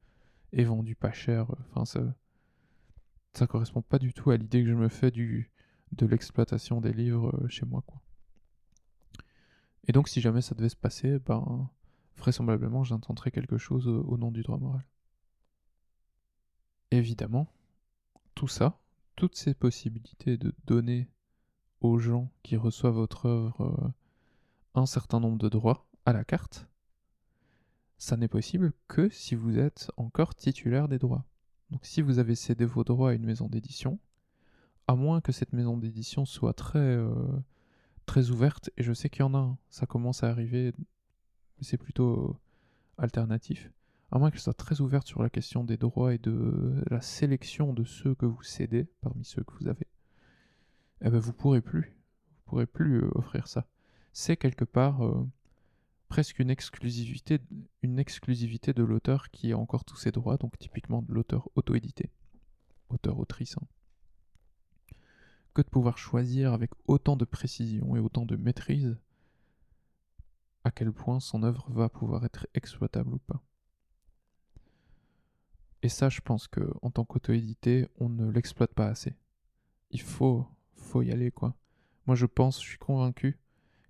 et, 0.53 0.63
vendus 0.63 0.95
pas 0.95 1.11
cher. 1.11 1.47
Enfin, 1.69 1.85
ça, 1.85 2.15
ça 3.33 3.47
correspond 3.47 3.81
pas 3.81 3.99
du 3.99 4.13
tout 4.13 4.31
à 4.31 4.37
l'idée 4.37 4.63
que 4.63 4.69
je 4.69 4.73
me 4.73 4.89
fais 4.89 5.11
du, 5.11 5.51
de 5.91 6.05
l'exploitation 6.05 6.81
des 6.81 6.93
livres 6.93 7.35
euh, 7.41 7.47
chez 7.47 7.65
moi, 7.65 7.83
quoi. 7.85 8.01
Et 9.87 9.93
donc, 9.93 10.09
si 10.09 10.19
jamais 10.19 10.41
ça 10.41 10.53
devait 10.53 10.67
se 10.67 10.75
passer, 10.75 11.17
ben, 11.19 11.69
vraisemblablement, 12.17 12.83
j'intenterais 12.83 13.31
quelque 13.31 13.57
chose 13.57 13.87
au 13.87 14.17
nom 14.17 14.31
du 14.31 14.43
droit 14.43 14.57
moral. 14.57 14.85
Évidemment, 16.91 17.47
tout 18.35 18.47
ça, 18.49 18.81
toutes 19.15 19.35
ces 19.35 19.53
possibilités 19.53 20.37
de 20.37 20.53
donner 20.65 21.09
aux 21.81 21.97
gens 21.99 22.31
qui 22.43 22.55
reçoivent 22.55 22.95
votre 22.95 23.25
œuvre 23.25 23.61
euh, 23.61 23.89
un 24.77 24.85
certain 24.85 25.19
nombre 25.19 25.37
de 25.37 25.49
droits 25.49 25.87
à 26.05 26.13
la 26.13 26.23
carte, 26.23 26.67
ça 27.97 28.15
n'est 28.15 28.27
possible 28.27 28.73
que 28.87 29.09
si 29.09 29.35
vous 29.35 29.57
êtes 29.57 29.91
encore 29.97 30.35
titulaire 30.35 30.87
des 30.87 30.99
droits. 30.99 31.25
Donc 31.71 31.85
si 31.85 32.01
vous 32.01 32.19
avez 32.19 32.35
cédé 32.35 32.63
vos 32.65 32.83
droits 32.83 33.09
à 33.09 33.13
une 33.13 33.25
maison 33.25 33.47
d'édition, 33.47 33.99
à 34.87 34.95
moins 34.95 35.19
que 35.19 35.31
cette 35.31 35.51
maison 35.51 35.77
d'édition 35.77 36.25
soit 36.25 36.53
très, 36.53 36.79
euh, 36.79 37.13
très 38.05 38.29
ouverte, 38.29 38.69
et 38.77 38.83
je 38.83 38.93
sais 38.93 39.09
qu'il 39.09 39.21
y 39.21 39.23
en 39.23 39.33
a, 39.33 39.57
ça 39.69 39.85
commence 39.85 40.23
à 40.23 40.29
arriver, 40.29 40.73
mais 40.77 41.63
c'est 41.63 41.77
plutôt 41.77 42.37
alternatif, 42.97 43.71
à 44.11 44.19
moins 44.19 44.31
qu'elle 44.31 44.39
soit 44.39 44.53
très 44.53 44.79
ouverte 44.79 45.07
sur 45.07 45.23
la 45.23 45.29
question 45.29 45.63
des 45.63 45.77
droits 45.77 46.13
et 46.13 46.19
de 46.19 46.83
la 46.89 47.01
sélection 47.01 47.73
de 47.73 47.83
ceux 47.83 48.15
que 48.15 48.25
vous 48.25 48.43
cédez 48.43 48.87
parmi 49.01 49.25
ceux 49.25 49.43
que 49.43 49.53
vous 49.59 49.67
avez, 49.67 49.87
eh 51.01 51.09
ben 51.09 51.19
vous 51.19 51.33
pourrez 51.33 51.61
plus, 51.61 51.97
vous 52.29 52.51
pourrez 52.51 52.67
plus 52.67 53.01
euh, 53.01 53.09
offrir 53.15 53.47
ça. 53.47 53.67
C'est 54.19 54.35
quelque 54.35 54.65
part 54.65 55.05
euh, 55.05 55.29
presque 56.09 56.39
une 56.39 56.49
exclusivité, 56.49 57.37
une 57.83 57.99
exclusivité 57.99 58.73
de 58.73 58.81
l'auteur 58.81 59.29
qui 59.29 59.51
a 59.51 59.57
encore 59.59 59.85
tous 59.85 59.95
ses 59.95 60.11
droits, 60.11 60.37
donc 60.37 60.57
typiquement 60.57 61.03
de 61.03 61.13
l'auteur 61.13 61.49
auto-édité, 61.53 62.09
auteur-autrice. 62.89 63.55
Hein. 63.59 63.67
Que 65.53 65.61
de 65.61 65.69
pouvoir 65.69 65.99
choisir 65.99 66.51
avec 66.51 66.71
autant 66.87 67.15
de 67.15 67.25
précision 67.25 67.95
et 67.95 67.99
autant 67.99 68.25
de 68.25 68.35
maîtrise 68.35 68.97
à 70.63 70.71
quel 70.71 70.91
point 70.91 71.19
son 71.19 71.43
œuvre 71.43 71.69
va 71.69 71.87
pouvoir 71.87 72.25
être 72.25 72.47
exploitable 72.55 73.13
ou 73.13 73.19
pas. 73.19 73.43
Et 75.83 75.89
ça, 75.89 76.09
je 76.09 76.21
pense 76.21 76.47
que 76.47 76.73
en 76.81 76.89
tant 76.89 77.05
qu'auto-édité, 77.05 77.87
on 77.99 78.09
ne 78.09 78.31
l'exploite 78.31 78.73
pas 78.73 78.87
assez. 78.87 79.15
Il 79.91 80.01
faut, 80.01 80.47
faut 80.73 81.03
y 81.03 81.11
aller, 81.11 81.29
quoi. 81.29 81.55
Moi, 82.07 82.15
je 82.15 82.25
pense, 82.25 82.59
je 82.59 82.67
suis 82.67 82.79
convaincu 82.79 83.37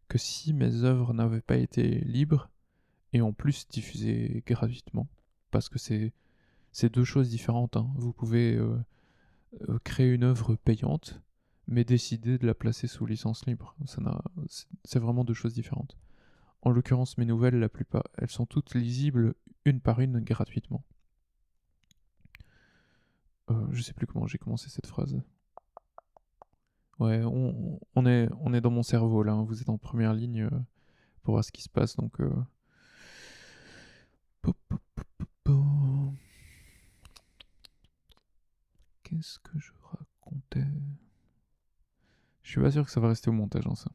que 0.07 0.17
si 0.17 0.53
mes 0.53 0.83
œuvres 0.83 1.13
n'avaient 1.13 1.41
pas 1.41 1.57
été 1.57 1.99
libres 1.99 2.49
et 3.13 3.21
en 3.21 3.33
plus 3.33 3.67
diffusées 3.67 4.43
gratuitement, 4.45 5.07
parce 5.51 5.69
que 5.69 5.79
c'est 5.79 6.13
c'est 6.71 6.93
deux 6.93 7.03
choses 7.03 7.29
différentes. 7.29 7.75
Hein. 7.75 7.89
Vous 7.95 8.13
pouvez 8.13 8.55
euh, 8.55 8.77
euh, 9.67 9.79
créer 9.83 10.13
une 10.13 10.23
œuvre 10.23 10.55
payante, 10.55 11.21
mais 11.67 11.83
décider 11.83 12.37
de 12.37 12.45
la 12.45 12.53
placer 12.53 12.87
sous 12.87 13.05
licence 13.05 13.45
libre. 13.47 13.75
C'est 14.83 14.99
vraiment 14.99 15.23
deux 15.23 15.33
choses 15.33 15.53
différentes. 15.53 15.97
En 16.61 16.69
l'occurrence, 16.69 17.17
mes 17.17 17.25
nouvelles, 17.25 17.57
la 17.59 17.69
plupart, 17.69 18.03
elles 18.17 18.29
sont 18.29 18.45
toutes 18.45 18.75
lisibles 18.75 19.33
une 19.65 19.81
par 19.81 19.99
une 19.99 20.19
gratuitement. 20.19 20.83
Euh, 23.49 23.65
je 23.71 23.81
sais 23.81 23.93
plus 23.93 24.05
comment 24.05 24.27
j'ai 24.27 24.37
commencé 24.37 24.69
cette 24.69 24.87
phrase. 24.87 25.19
Ouais, 26.99 27.21
on, 27.23 28.05
est, 28.07 28.27
on 28.39 28.53
est 28.53 28.61
dans 28.61 28.71
mon 28.71 28.81
cerveau 28.81 29.21
là, 29.21 29.33
hein. 29.33 29.43
vous 29.43 29.61
êtes 29.61 29.69
en 29.69 29.77
première 29.77 30.13
ligne 30.13 30.43
euh, 30.43 30.59
pour 31.21 31.33
voir 31.33 31.43
ce 31.43 31.51
qui 31.51 31.61
se 31.61 31.69
passe, 31.69 31.95
donc... 31.95 32.19
Euh. 32.21 32.33
Qu'est-ce 39.03 39.39
que 39.39 39.57
je 39.57 39.71
racontais? 39.83 40.67
Je 42.43 42.51
suis 42.51 42.61
pas 42.61 42.71
sûr 42.71 42.83
que 42.83 42.91
ça 42.91 42.99
va 42.99 43.07
rester 43.09 43.29
au 43.29 43.33
montage, 43.33 43.65
hein, 43.67 43.75
ça. 43.75 43.91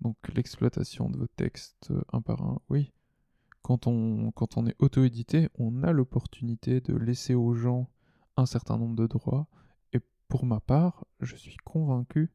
Donc 0.00 0.16
l'exploitation 0.34 1.08
de 1.08 1.16
vos 1.16 1.26
textes 1.26 1.92
un 2.12 2.20
par 2.20 2.42
un, 2.42 2.60
oui. 2.68 2.92
Quand 3.62 3.86
on 3.86 4.32
est 4.66 4.76
auto-édité, 4.78 5.48
on 5.54 5.82
a 5.82 5.92
l'opportunité 5.92 6.82
de 6.82 6.94
laisser 6.94 7.34
aux 7.34 7.54
gens 7.54 7.88
un 8.36 8.44
certain 8.44 8.76
nombre 8.76 8.96
de 8.96 9.06
droits. 9.06 9.48
Pour 10.34 10.46
ma 10.46 10.58
part, 10.58 11.06
je 11.20 11.36
suis 11.36 11.56
convaincu 11.58 12.28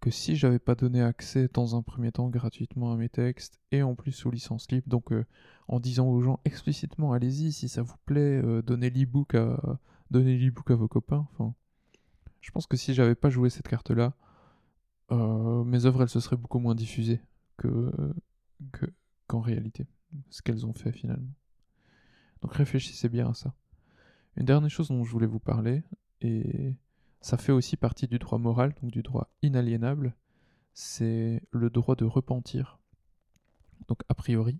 que 0.00 0.10
si 0.10 0.34
j'avais 0.34 0.58
pas 0.58 0.74
donné 0.74 1.00
accès 1.00 1.48
dans 1.54 1.76
un 1.76 1.82
premier 1.82 2.10
temps 2.10 2.28
gratuitement 2.28 2.92
à 2.92 2.96
mes 2.96 3.08
textes 3.08 3.60
et 3.70 3.84
en 3.84 3.94
plus 3.94 4.10
sous 4.10 4.32
licence 4.32 4.68
libre, 4.72 4.88
donc 4.88 5.12
euh, 5.12 5.24
en 5.68 5.78
disant 5.78 6.08
aux 6.08 6.20
gens 6.20 6.40
explicitement 6.44 7.12
allez-y 7.12 7.52
si 7.52 7.68
ça 7.68 7.82
vous 7.82 7.94
plaît, 8.04 8.42
euh, 8.42 8.62
donnez 8.62 8.90
l'ebook 8.90 9.36
à 9.36 9.78
donnez 10.10 10.36
l'ebook 10.36 10.72
à 10.72 10.74
vos 10.74 10.88
copains. 10.88 11.28
Enfin, 11.34 11.54
je 12.40 12.50
pense 12.50 12.66
que 12.66 12.76
si 12.76 12.94
j'avais 12.94 13.14
pas 13.14 13.30
joué 13.30 13.48
cette 13.48 13.68
carte 13.68 13.92
là, 13.92 14.14
euh, 15.12 15.62
mes 15.62 15.86
œuvres 15.86 16.02
elles 16.02 16.08
se 16.08 16.18
seraient 16.18 16.34
beaucoup 16.34 16.58
moins 16.58 16.74
diffusées 16.74 17.20
que 17.58 17.92
qu'en 19.28 19.40
réalité, 19.40 19.86
ce 20.30 20.42
qu'elles 20.42 20.66
ont 20.66 20.74
fait 20.74 20.90
finalement. 20.90 21.36
Donc 22.42 22.54
réfléchissez 22.54 23.08
bien 23.08 23.30
à 23.30 23.34
ça. 23.34 23.54
Une 24.36 24.46
dernière 24.46 24.68
chose 24.68 24.88
dont 24.88 25.04
je 25.04 25.12
voulais 25.12 25.28
vous 25.28 25.38
parler, 25.38 25.84
et 26.20 26.74
ça 27.20 27.36
fait 27.36 27.52
aussi 27.52 27.76
partie 27.76 28.06
du 28.06 28.18
droit 28.18 28.38
moral, 28.38 28.74
donc 28.82 28.90
du 28.90 29.02
droit 29.02 29.28
inaliénable, 29.42 30.14
c'est 30.74 31.42
le 31.50 31.70
droit 31.70 31.96
de 31.96 32.04
repentir. 32.04 32.78
Donc 33.88 34.00
a 34.08 34.14
priori, 34.14 34.58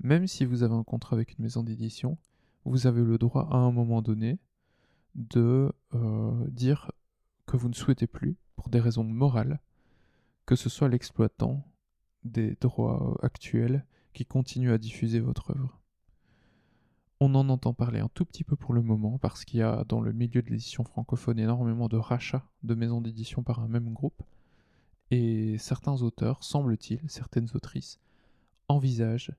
même 0.00 0.26
si 0.26 0.44
vous 0.44 0.62
avez 0.62 0.74
un 0.74 0.84
contrat 0.84 1.16
avec 1.16 1.38
une 1.38 1.44
maison 1.44 1.62
d'édition, 1.62 2.18
vous 2.64 2.86
avez 2.86 3.02
le 3.02 3.18
droit 3.18 3.48
à 3.50 3.56
un 3.56 3.70
moment 3.70 4.02
donné 4.02 4.38
de 5.14 5.72
euh, 5.94 6.46
dire 6.48 6.90
que 7.46 7.56
vous 7.56 7.68
ne 7.68 7.74
souhaitez 7.74 8.06
plus, 8.06 8.36
pour 8.56 8.68
des 8.68 8.80
raisons 8.80 9.04
morales, 9.04 9.60
que 10.46 10.56
ce 10.56 10.68
soit 10.68 10.88
l'exploitant 10.88 11.66
des 12.24 12.56
droits 12.60 13.18
actuels 13.22 13.84
qui 14.12 14.24
continue 14.24 14.72
à 14.72 14.78
diffuser 14.78 15.20
votre 15.20 15.50
œuvre. 15.50 15.83
On 17.26 17.34
en 17.36 17.48
entend 17.48 17.72
parler 17.72 18.00
un 18.00 18.10
tout 18.12 18.26
petit 18.26 18.44
peu 18.44 18.54
pour 18.54 18.74
le 18.74 18.82
moment 18.82 19.16
parce 19.16 19.46
qu'il 19.46 19.60
y 19.60 19.62
a 19.62 19.82
dans 19.88 20.02
le 20.02 20.12
milieu 20.12 20.42
de 20.42 20.50
l'édition 20.50 20.84
francophone 20.84 21.38
énormément 21.38 21.88
de 21.88 21.96
rachats 21.96 22.44
de 22.64 22.74
maisons 22.74 23.00
d'édition 23.00 23.42
par 23.42 23.60
un 23.60 23.66
même 23.66 23.94
groupe. 23.94 24.22
Et 25.10 25.56
certains 25.56 26.02
auteurs, 26.02 26.44
semble-t-il, 26.44 27.00
certaines 27.08 27.48
autrices, 27.54 27.98
envisagent 28.68 29.32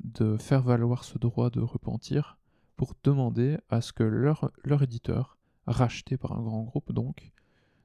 de 0.00 0.36
faire 0.36 0.60
valoir 0.60 1.04
ce 1.04 1.16
droit 1.16 1.48
de 1.48 1.60
repentir 1.60 2.36
pour 2.76 2.92
demander 3.02 3.56
à 3.70 3.80
ce 3.80 3.94
que 3.94 4.04
leur, 4.04 4.82
éditeur, 4.82 5.38
racheté 5.66 6.18
par 6.18 6.32
un 6.32 6.42
grand 6.42 6.64
groupe 6.64 6.92
donc, 6.92 7.32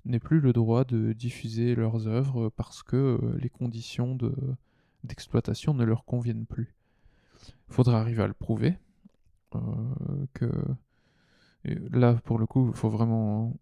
n'ait 0.03 0.19
plus 0.19 0.41
le 0.41 0.51
droit 0.51 0.83
de 0.83 1.13
diffuser 1.13 1.73
leurs 1.73 2.05
œuvres 2.07 2.49
parce 2.49 2.83
que 2.83 2.97
euh, 2.97 3.37
les 3.39 3.49
conditions 3.49 4.17
d'exploitation 5.05 5.73
ne 5.73 5.85
leur 5.85 6.03
conviennent 6.03 6.45
plus. 6.45 6.75
Il 7.69 7.73
faudra 7.73 8.01
arriver 8.01 8.23
à 8.23 8.27
le 8.27 8.33
prouver, 8.33 8.77
que 10.33 10.51
là, 11.63 12.13
pour 12.25 12.39
le 12.39 12.45
coup, 12.45 12.69
il 12.69 12.75
faut 12.75 12.89
vraiment 12.89 13.57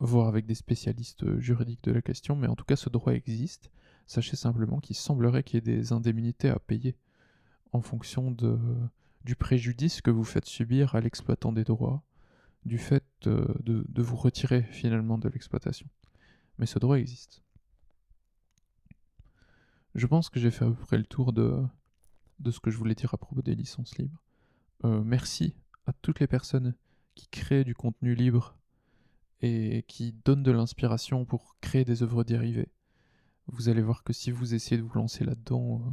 voir 0.00 0.28
avec 0.28 0.46
des 0.46 0.54
spécialistes 0.54 1.24
euh, 1.24 1.38
juridiques 1.40 1.84
de 1.84 1.92
la 1.92 2.02
question, 2.02 2.34
mais 2.34 2.46
en 2.46 2.56
tout 2.56 2.64
cas 2.64 2.76
ce 2.76 2.88
droit 2.88 3.12
existe. 3.12 3.70
Sachez 4.06 4.34
simplement 4.34 4.80
qu'il 4.80 4.96
semblerait 4.96 5.42
qu'il 5.42 5.56
y 5.56 5.58
ait 5.58 5.76
des 5.76 5.92
indemnités 5.92 6.48
à 6.48 6.58
payer 6.58 6.96
en 7.72 7.82
fonction 7.82 8.30
de, 8.30 8.58
du 9.24 9.36
préjudice 9.36 10.00
que 10.00 10.10
vous 10.10 10.24
faites 10.24 10.46
subir 10.46 10.94
à 10.94 11.00
l'exploitant 11.00 11.52
des 11.52 11.64
droits, 11.64 12.02
du 12.64 12.78
fait 12.78 13.04
euh, 13.26 13.46
de, 13.62 13.84
de 13.88 14.02
vous 14.02 14.16
retirer 14.16 14.62
finalement 14.62 15.18
de 15.18 15.28
l'exploitation. 15.28 15.86
Mais 16.58 16.66
ce 16.66 16.78
droit 16.78 16.98
existe. 16.98 17.42
Je 19.94 20.06
pense 20.06 20.30
que 20.30 20.40
j'ai 20.40 20.50
fait 20.50 20.64
à 20.64 20.68
peu 20.68 20.74
près 20.86 20.98
le 20.98 21.04
tour 21.04 21.32
de, 21.32 21.62
de 22.38 22.50
ce 22.50 22.58
que 22.58 22.70
je 22.70 22.78
voulais 22.78 22.94
dire 22.94 23.12
à 23.12 23.18
propos 23.18 23.42
des 23.42 23.54
licences 23.54 23.96
libres. 23.98 24.22
Euh, 24.84 25.02
merci 25.04 25.54
à 25.86 25.92
toutes 25.92 26.20
les 26.20 26.26
personnes 26.26 26.74
qui 27.14 27.28
créent 27.28 27.64
du 27.64 27.74
contenu 27.74 28.14
libre 28.14 28.56
et 29.42 29.84
qui 29.88 30.12
donnent 30.24 30.42
de 30.42 30.52
l'inspiration 30.52 31.24
pour 31.24 31.56
créer 31.60 31.84
des 31.84 32.02
œuvres 32.02 32.24
dérivées. 32.24 32.68
Vous 33.46 33.68
allez 33.68 33.82
voir 33.82 34.04
que 34.04 34.12
si 34.12 34.30
vous 34.30 34.54
essayez 34.54 34.80
de 34.80 34.86
vous 34.86 34.94
lancer 34.94 35.24
là-dedans, 35.24 35.82
euh, 35.84 35.90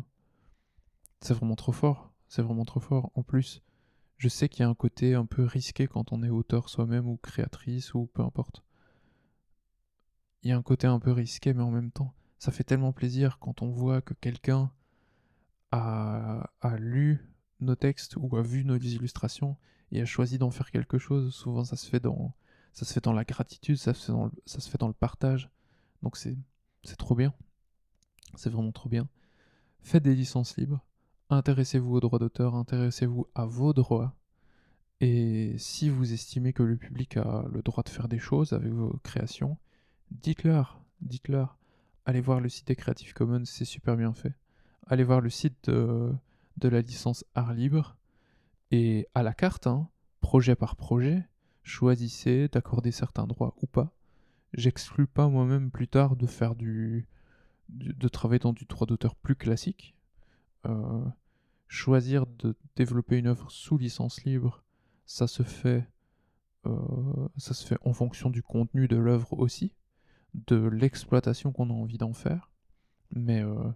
c'est 1.22 1.34
vraiment 1.34 1.56
trop 1.56 1.72
fort. 1.72 2.14
C'est 2.28 2.42
vraiment 2.42 2.66
trop 2.66 2.80
fort. 2.80 3.12
En 3.16 3.24
plus, 3.24 3.62
je 4.18 4.30
sais 4.30 4.48
qu'il 4.48 4.62
y 4.62 4.64
a 4.64 4.70
un 4.70 4.76
côté 4.76 5.16
un 5.16 5.26
peu 5.26 5.44
risqué 5.44 5.88
quand 5.88 6.12
on 6.12 6.24
est 6.24 6.30
auteur 6.30 6.70
soi-même 6.70 7.08
ou 7.08 7.18
créatrice 7.18 7.94
ou 7.94 8.08
peu 8.08 8.22
importe. 8.22 8.64
Il 10.44 10.50
y 10.50 10.54
a 10.54 10.58
un 10.58 10.62
côté 10.62 10.88
un 10.88 11.00
peu 11.00 11.12
risqué, 11.12 11.54
mais 11.54 11.64
en 11.64 11.72
même 11.72 11.92
temps, 11.92 12.14
ça 12.38 12.52
fait 12.52 12.64
tellement 12.64 12.94
plaisir 12.94 13.40
quand 13.40 13.62
on 13.62 13.70
voit 13.70 14.02
que 14.02 14.14
quelqu'un 14.14 14.72
a, 15.72 16.52
a 16.62 16.78
lu 16.78 17.26
nos 17.60 17.76
textes 17.76 18.16
ou 18.18 18.36
a 18.38 18.42
vu 18.42 18.64
nos 18.64 18.78
illustrations 18.78 19.58
et 19.92 20.02
a 20.02 20.06
choisi 20.06 20.38
d'en 20.38 20.52
faire 20.52 20.72
quelque 20.72 20.98
chose. 20.98 21.34
Souvent, 21.34 21.64
ça 21.64 21.76
se 21.76 21.90
fait 21.90 22.00
dans, 22.00 22.34
ça 22.74 22.86
se 22.86 22.94
fait 22.94 23.04
dans 23.04 23.14
la 23.14 23.24
gratitude, 23.24 23.78
ça 23.78 23.94
se 23.94 24.06
fait 24.06 24.12
dans 24.12 24.26
le, 24.26 24.32
ça 24.46 24.60
se 24.60 24.70
fait 24.70 24.78
dans 24.78 24.88
le 24.88 24.94
partage. 24.94 25.50
Donc 26.04 26.18
c'est, 26.18 26.38
c'est 26.84 26.98
trop 26.98 27.16
bien. 27.16 27.34
C'est 28.36 28.50
vraiment 28.50 28.72
trop 28.72 28.90
bien. 28.90 29.08
Faites 29.82 30.04
des 30.04 30.16
licences 30.16 30.58
libres. 30.58 30.84
Intéressez-vous 31.30 31.96
aux 31.96 32.00
droits 32.00 32.20
d'auteur, 32.20 32.56
intéressez-vous 32.56 33.28
à 33.36 33.46
vos 33.46 33.74
droits. 33.74 34.16
Et 35.00 35.56
si 35.58 35.90
vous 35.90 36.14
estimez 36.14 36.54
que 36.54 36.64
le 36.64 36.78
public 36.78 37.18
a 37.18 37.46
le 37.52 37.62
droit 37.62 37.84
de 37.84 37.90
faire 37.90 38.08
des 38.08 38.20
choses 38.20 38.54
avec 38.54 38.72
vos 38.72 39.00
créations, 39.04 39.58
dites-leur, 40.12 40.82
dites-leur. 41.02 41.58
Allez 42.06 42.22
voir 42.22 42.40
le 42.40 42.50
site 42.50 42.68
des 42.68 42.76
Creative 42.76 43.14
Commons, 43.14 43.46
c'est 43.46 43.66
super 43.66 43.98
bien 43.98 44.14
fait. 44.14 44.34
Allez 44.88 45.04
voir 45.04 45.20
le 45.20 45.30
site 45.30 45.70
de, 45.70 46.14
de 46.58 46.70
la 46.70 46.82
licence 46.82 47.26
art 47.36 47.54
libre. 47.54 47.98
Et 48.72 49.08
à 49.16 49.24
la 49.24 49.34
carte, 49.34 49.68
hein, 49.68 49.90
projet 50.20 50.56
par 50.56 50.76
projet, 50.76 51.24
choisissez 51.64 52.48
d'accorder 52.50 52.92
certains 52.92 53.28
droits 53.28 53.56
ou 53.62 53.68
pas. 53.68 53.94
J'exclus 54.54 55.08
pas 55.08 55.28
moi-même 55.30 55.72
plus 55.72 55.88
tard 55.88 56.16
de 56.16 56.26
faire 56.26 56.56
du, 56.56 57.08
de 57.70 58.08
travailler 58.08 58.40
dans 58.40 58.54
du 58.54 58.66
droit 58.66 58.88
d'auteur 58.88 59.16
plus 59.16 59.36
classique. 59.36 59.96
Euh, 60.66 61.06
choisir 61.68 62.26
de 62.26 62.56
développer 62.76 63.18
une 63.18 63.28
œuvre 63.28 63.52
sous 63.52 63.78
licence 63.78 64.24
libre, 64.24 64.64
ça 65.06 65.28
se 65.28 65.44
fait, 65.44 65.88
euh, 66.66 67.28
ça 67.38 67.54
se 67.54 67.66
fait 67.66 67.78
en 67.84 67.94
fonction 67.94 68.30
du 68.30 68.42
contenu 68.42 68.88
de 68.88 68.98
l'œuvre 68.98 69.34
aussi 69.38 69.74
de 70.34 70.68
l'exploitation 70.68 71.52
qu'on 71.52 71.70
a 71.70 71.74
envie 71.74 71.98
d'en 71.98 72.14
faire. 72.14 72.52
Mais, 73.12 73.42
euh, 73.42 73.70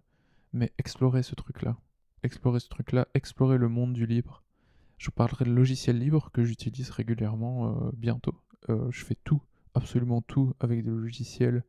mais 0.54 0.74
explorer 0.78 1.24
ce 1.24 1.36
truc-là. 1.36 1.78
Explorer 2.24 2.60
ce 2.60 2.70
truc-là, 2.70 3.08
explorer 3.16 3.58
le 3.58 3.68
monde 3.68 3.94
du 3.94 4.06
libre. 4.06 4.44
Je 4.98 5.08
vous 5.08 5.12
parlerai 5.12 5.46
de 5.46 5.52
logiciels 5.52 5.98
libres 5.98 6.30
que 6.32 6.44
j'utilise 6.44 6.92
régulièrement 6.92 7.70
euh, 7.70 7.92
bientôt. 7.94 8.36
Euh, 8.70 8.92
je 8.92 9.04
fais 9.04 9.18
tout, 9.24 9.42
absolument 9.74 10.22
tout 10.22 10.54
avec 10.60 10.84
des 10.84 10.92
logiciels 10.92 11.64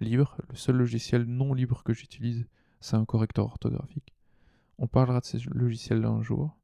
libres. 0.00 0.36
Le 0.50 0.56
seul 0.56 0.76
logiciel 0.76 1.24
non 1.24 1.54
libre 1.54 1.82
que 1.82 1.94
j'utilise, 1.94 2.46
c'est 2.80 2.96
un 2.96 3.06
correcteur 3.06 3.46
orthographique. 3.46 4.14
On 4.78 4.86
parlera 4.86 5.20
de 5.20 5.24
ces 5.24 5.38
logiciels-là 5.38 6.08
un 6.08 6.22
jour. 6.22 6.58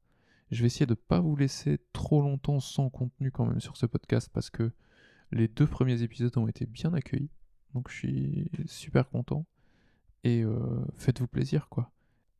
Je 0.51 0.61
vais 0.61 0.67
essayer 0.67 0.85
de 0.85 0.93
ne 0.93 0.97
pas 0.97 1.21
vous 1.21 1.35
laisser 1.35 1.79
trop 1.95 2.21
longtemps 2.21 2.61
sans 2.61 2.91
contenu 2.91 3.31
quand 3.31 3.47
même 3.47 3.61
sur 3.61 3.79
ce 3.79 3.87
podcast 3.87 4.29
parce 4.35 4.51
que 4.51 4.71
les 5.31 5.49
deux 5.49 5.67
premiers 5.67 6.03
épisodes 6.03 6.37
ont 6.37 6.49
été 6.49 6.67
bien 6.67 6.93
accueillis. 6.93 7.31
Donc 7.73 7.89
je 7.91 7.95
suis 7.95 8.51
super 8.67 9.09
content. 9.09 9.47
Et 10.25 10.43
euh, 10.43 10.85
faites-vous 10.97 11.27
plaisir, 11.27 11.69
quoi. 11.69 11.92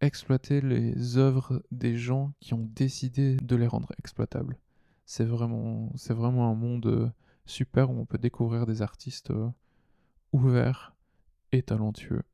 Exploitez 0.03 0.61
les 0.61 1.17
œuvres 1.17 1.63
des 1.71 1.97
gens 1.97 2.33
qui 2.41 2.55
ont 2.55 2.69
décidé 2.75 3.37
de 3.37 3.55
les 3.55 3.69
rendre 3.69 3.93
exploitables. 4.01 4.59
C'est 5.07 5.25
vraiment, 5.25 5.93
vraiment 6.09 6.51
un 6.51 6.57
monde 6.57 6.87
euh, 6.87 7.09
super 7.47 7.89
où 7.89 8.01
on 8.01 8.05
peut 8.05 8.19
découvrir 8.19 8.67
des 8.67 8.83
artistes 8.83 9.31
euh, 9.31 9.49
ouverts 10.33 10.97
et 11.53 11.63
talentueux. 11.63 12.25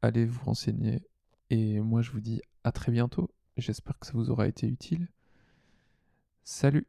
Allez 0.00 0.24
vous 0.24 0.42
renseigner. 0.44 1.02
Et 1.50 1.78
moi, 1.80 2.00
je 2.00 2.10
vous 2.10 2.20
dis 2.20 2.40
à 2.64 2.72
très 2.72 2.90
bientôt. 2.90 3.30
J'espère 3.58 3.98
que 3.98 4.06
ça 4.06 4.14
vous 4.14 4.30
aura 4.30 4.48
été 4.48 4.66
utile. 4.66 5.08
Salut 6.42 6.86